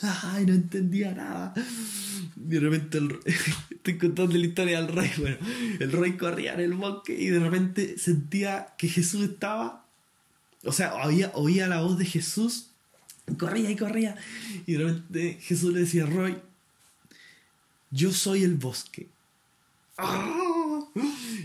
ay, 0.02 0.45
no 0.45 0.54
entendía 0.54 1.12
nada. 1.15 1.56
de 2.36 2.60
repente 2.60 2.99
el, 2.99 3.19
estoy 3.71 3.97
contando 3.97 4.38
la 4.38 4.45
historia 4.45 4.80
del 4.80 4.93
rey, 4.93 5.12
bueno, 5.17 5.38
el 5.80 5.91
rey 5.91 6.13
corría 6.17 6.54
en 6.54 6.60
el 6.60 6.73
bosque 6.76 7.19
y 7.19 7.30
de 7.30 7.39
repente 7.39 7.97
sentía 7.97 8.67
que 8.78 8.88
Jesús 8.88 9.23
estaba, 9.23 9.88
o 10.63 10.71
sea, 10.71 10.93
oía, 10.93 11.32
oía 11.34 11.67
la 11.67 11.82
voz 11.82 11.97
de 11.97 12.06
Jesús, 12.06 12.69
corría 13.39 13.71
y 13.71 13.76
corría 13.76 14.15
y 14.67 14.73
de 14.73 14.78
repente 14.78 15.39
Jesús 15.41 15.73
le 15.73 15.80
decía, 15.80 16.06
Roy, 16.06 16.38
yo 17.93 18.12
soy 18.12 18.43
el 18.43 18.56
bosque. 18.56 19.08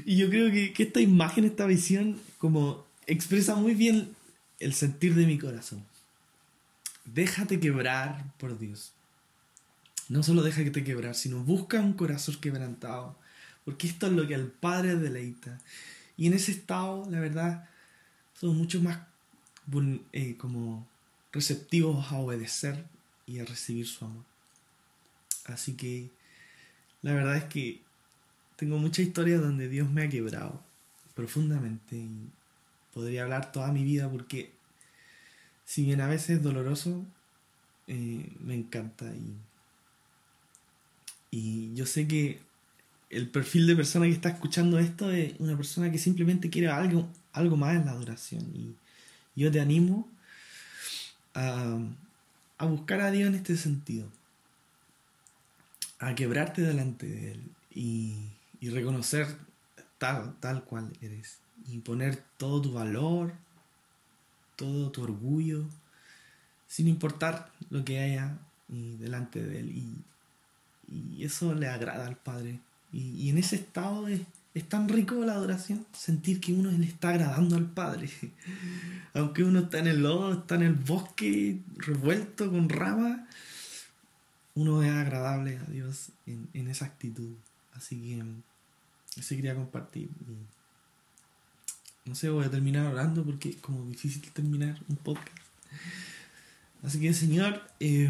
Y 0.06 0.16
yo 0.16 0.30
creo 0.30 0.50
que, 0.50 0.82
esta 0.82 1.00
imagen, 1.00 1.44
esta 1.44 1.66
visión, 1.66 2.18
como 2.38 2.86
expresa 3.06 3.54
muy 3.54 3.74
bien 3.74 4.16
el 4.58 4.72
sentir 4.72 5.14
de 5.14 5.26
mi 5.26 5.38
corazón. 5.38 5.84
Déjate 7.04 7.60
quebrar 7.60 8.32
por 8.38 8.58
Dios. 8.58 8.92
No 10.08 10.22
solo 10.22 10.42
déjate 10.42 10.84
quebrar, 10.84 11.14
sino 11.14 11.44
busca 11.44 11.80
un 11.80 11.92
corazón 11.92 12.36
quebrantado. 12.40 13.14
Porque 13.66 13.86
esto 13.86 14.06
es 14.06 14.14
lo 14.14 14.26
que 14.26 14.34
al 14.34 14.46
Padre 14.46 14.96
deleita. 14.96 15.60
Y 16.16 16.26
en 16.26 16.32
ese 16.32 16.52
estado, 16.52 17.06
la 17.10 17.20
verdad, 17.20 17.68
somos 18.40 18.56
mucho 18.56 18.80
más 18.80 19.00
eh, 20.12 20.36
como 20.38 20.86
receptivos 21.30 22.10
a 22.10 22.16
obedecer 22.16 22.86
y 23.26 23.40
a 23.40 23.44
recibir 23.44 23.86
su 23.86 24.06
amor. 24.06 24.24
Así 25.44 25.74
que 25.74 26.10
la 27.02 27.12
verdad 27.14 27.36
es 27.36 27.44
que 27.44 27.80
tengo 28.56 28.78
muchas 28.78 29.06
historias 29.06 29.40
donde 29.40 29.68
Dios 29.68 29.88
me 29.90 30.02
ha 30.02 30.08
quebrado 30.08 30.60
profundamente 31.14 31.96
y 31.96 32.10
podría 32.92 33.22
hablar 33.22 33.52
toda 33.52 33.72
mi 33.72 33.84
vida 33.84 34.10
porque 34.10 34.52
si 35.64 35.84
bien 35.84 36.00
a 36.00 36.08
veces 36.08 36.38
es 36.38 36.42
doloroso, 36.42 37.04
eh, 37.86 38.32
me 38.40 38.54
encanta 38.54 39.06
y, 39.06 39.36
y 41.30 41.74
yo 41.74 41.86
sé 41.86 42.08
que 42.08 42.40
el 43.10 43.28
perfil 43.28 43.66
de 43.66 43.76
persona 43.76 44.06
que 44.06 44.12
está 44.12 44.30
escuchando 44.30 44.78
esto 44.78 45.10
es 45.10 45.34
una 45.38 45.56
persona 45.56 45.90
que 45.90 45.98
simplemente 45.98 46.50
quiere 46.50 46.68
algo, 46.68 47.08
algo 47.32 47.56
más 47.56 47.76
en 47.76 47.86
la 47.86 47.92
adoración 47.92 48.44
y 48.54 48.74
yo 49.40 49.50
te 49.50 49.60
animo 49.60 50.08
a, 51.34 51.78
a 52.58 52.66
buscar 52.66 53.00
a 53.00 53.10
Dios 53.10 53.28
en 53.28 53.36
este 53.36 53.56
sentido, 53.56 54.08
a 55.98 56.14
quebrarte 56.14 56.62
delante 56.62 57.06
de 57.06 57.32
Él 57.32 57.50
y 57.74 58.28
y 58.60 58.70
reconocer 58.70 59.26
tal, 59.98 60.34
tal 60.40 60.64
cual 60.64 60.92
eres. 61.00 61.38
Y 61.66 61.78
poner 61.78 62.22
todo 62.36 62.62
tu 62.62 62.72
valor, 62.72 63.32
todo 64.56 64.90
tu 64.90 65.02
orgullo, 65.02 65.64
sin 66.66 66.88
importar 66.88 67.50
lo 67.70 67.84
que 67.84 68.00
haya 68.00 68.38
delante 68.68 69.42
de 69.42 69.60
Él. 69.60 69.68
Y, 69.70 70.04
eso 71.22 71.54
le 71.54 71.68
agrada 71.68 72.06
al 72.06 72.16
Padre. 72.16 72.60
Y, 72.92 73.28
en 73.28 73.38
ese 73.38 73.56
estado 73.56 74.08
es, 74.08 74.22
es, 74.54 74.66
tan 74.68 74.88
rico 74.88 75.16
la 75.24 75.34
adoración, 75.34 75.84
sentir 75.92 76.40
que 76.40 76.54
uno 76.54 76.70
le 76.70 76.86
está 76.86 77.10
agradando 77.10 77.56
al 77.56 77.66
Padre. 77.66 78.08
Aunque 79.14 79.44
uno 79.44 79.60
está 79.60 79.78
en 79.78 79.88
el 79.88 80.02
lodo, 80.02 80.32
está 80.32 80.54
en 80.54 80.62
el 80.62 80.74
bosque 80.74 81.60
revuelto 81.76 82.50
con 82.50 82.68
ramas, 82.68 83.20
uno 84.54 84.82
es 84.82 84.90
agradable 84.90 85.58
a 85.58 85.70
Dios 85.70 86.10
en, 86.26 86.68
esa 86.68 86.86
actitud. 86.86 87.34
Así 87.74 88.00
que 88.00 89.20
eso 89.20 89.34
quería 89.36 89.54
compartir. 89.54 90.10
No 92.04 92.14
sé, 92.14 92.30
voy 92.30 92.44
a 92.44 92.50
terminar 92.50 92.86
orando 92.86 93.24
porque 93.24 93.50
es 93.50 93.56
como 93.56 93.84
difícil 93.86 94.22
terminar 94.32 94.78
un 94.88 94.96
podcast. 94.96 95.36
Así 96.82 97.00
que, 97.00 97.12
Señor, 97.12 97.62
eh, 97.80 98.08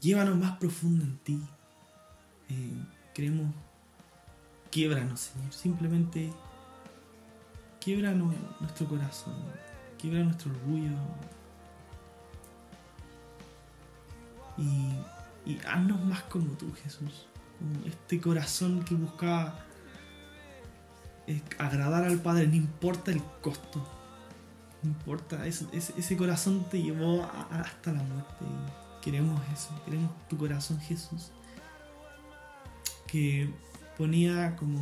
llévanos 0.00 0.36
más 0.36 0.58
profundo 0.58 1.04
en 1.04 1.18
ti. 1.18 1.40
Eh, 2.48 2.84
queremos, 3.14 3.54
quiebranos, 4.70 5.20
Señor. 5.20 5.52
Simplemente, 5.52 6.32
quiebranos 7.80 8.34
nuestro 8.60 8.88
corazón, 8.88 9.34
quiebra 9.98 10.22
nuestro 10.22 10.50
orgullo. 10.50 10.96
Y, 14.58 15.50
y 15.50 15.58
haznos 15.66 16.04
más 16.04 16.22
como 16.24 16.52
tú, 16.52 16.72
Jesús 16.82 17.28
este 17.86 18.20
corazón 18.20 18.84
que 18.84 18.94
buscaba 18.94 19.64
agradar 21.58 22.04
al 22.04 22.20
Padre, 22.20 22.46
no 22.46 22.54
importa 22.54 23.10
el 23.10 23.22
costo, 23.42 23.86
no 24.82 24.90
importa, 24.90 25.46
ese, 25.46 26.16
corazón 26.16 26.66
te 26.70 26.80
llevó 26.80 27.28
hasta 27.50 27.92
la 27.92 28.02
muerte. 28.02 28.44
queremos 29.02 29.40
eso, 29.52 29.70
queremos 29.84 30.10
tu 30.28 30.38
corazón 30.38 30.80
Jesús, 30.80 31.30
que 33.06 33.52
ponía 33.98 34.56
como 34.56 34.80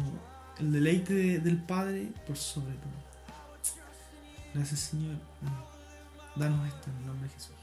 el 0.58 0.72
deleite 0.72 1.40
del 1.40 1.60
Padre 1.62 2.12
por 2.26 2.36
sobre 2.36 2.74
todo. 2.74 3.06
Gracias 4.54 4.80
Señor, 4.80 5.16
danos 6.36 6.66
esto 6.68 6.90
en 6.90 6.96
el 6.98 7.06
nombre 7.06 7.28
de 7.28 7.34
Jesús. 7.34 7.56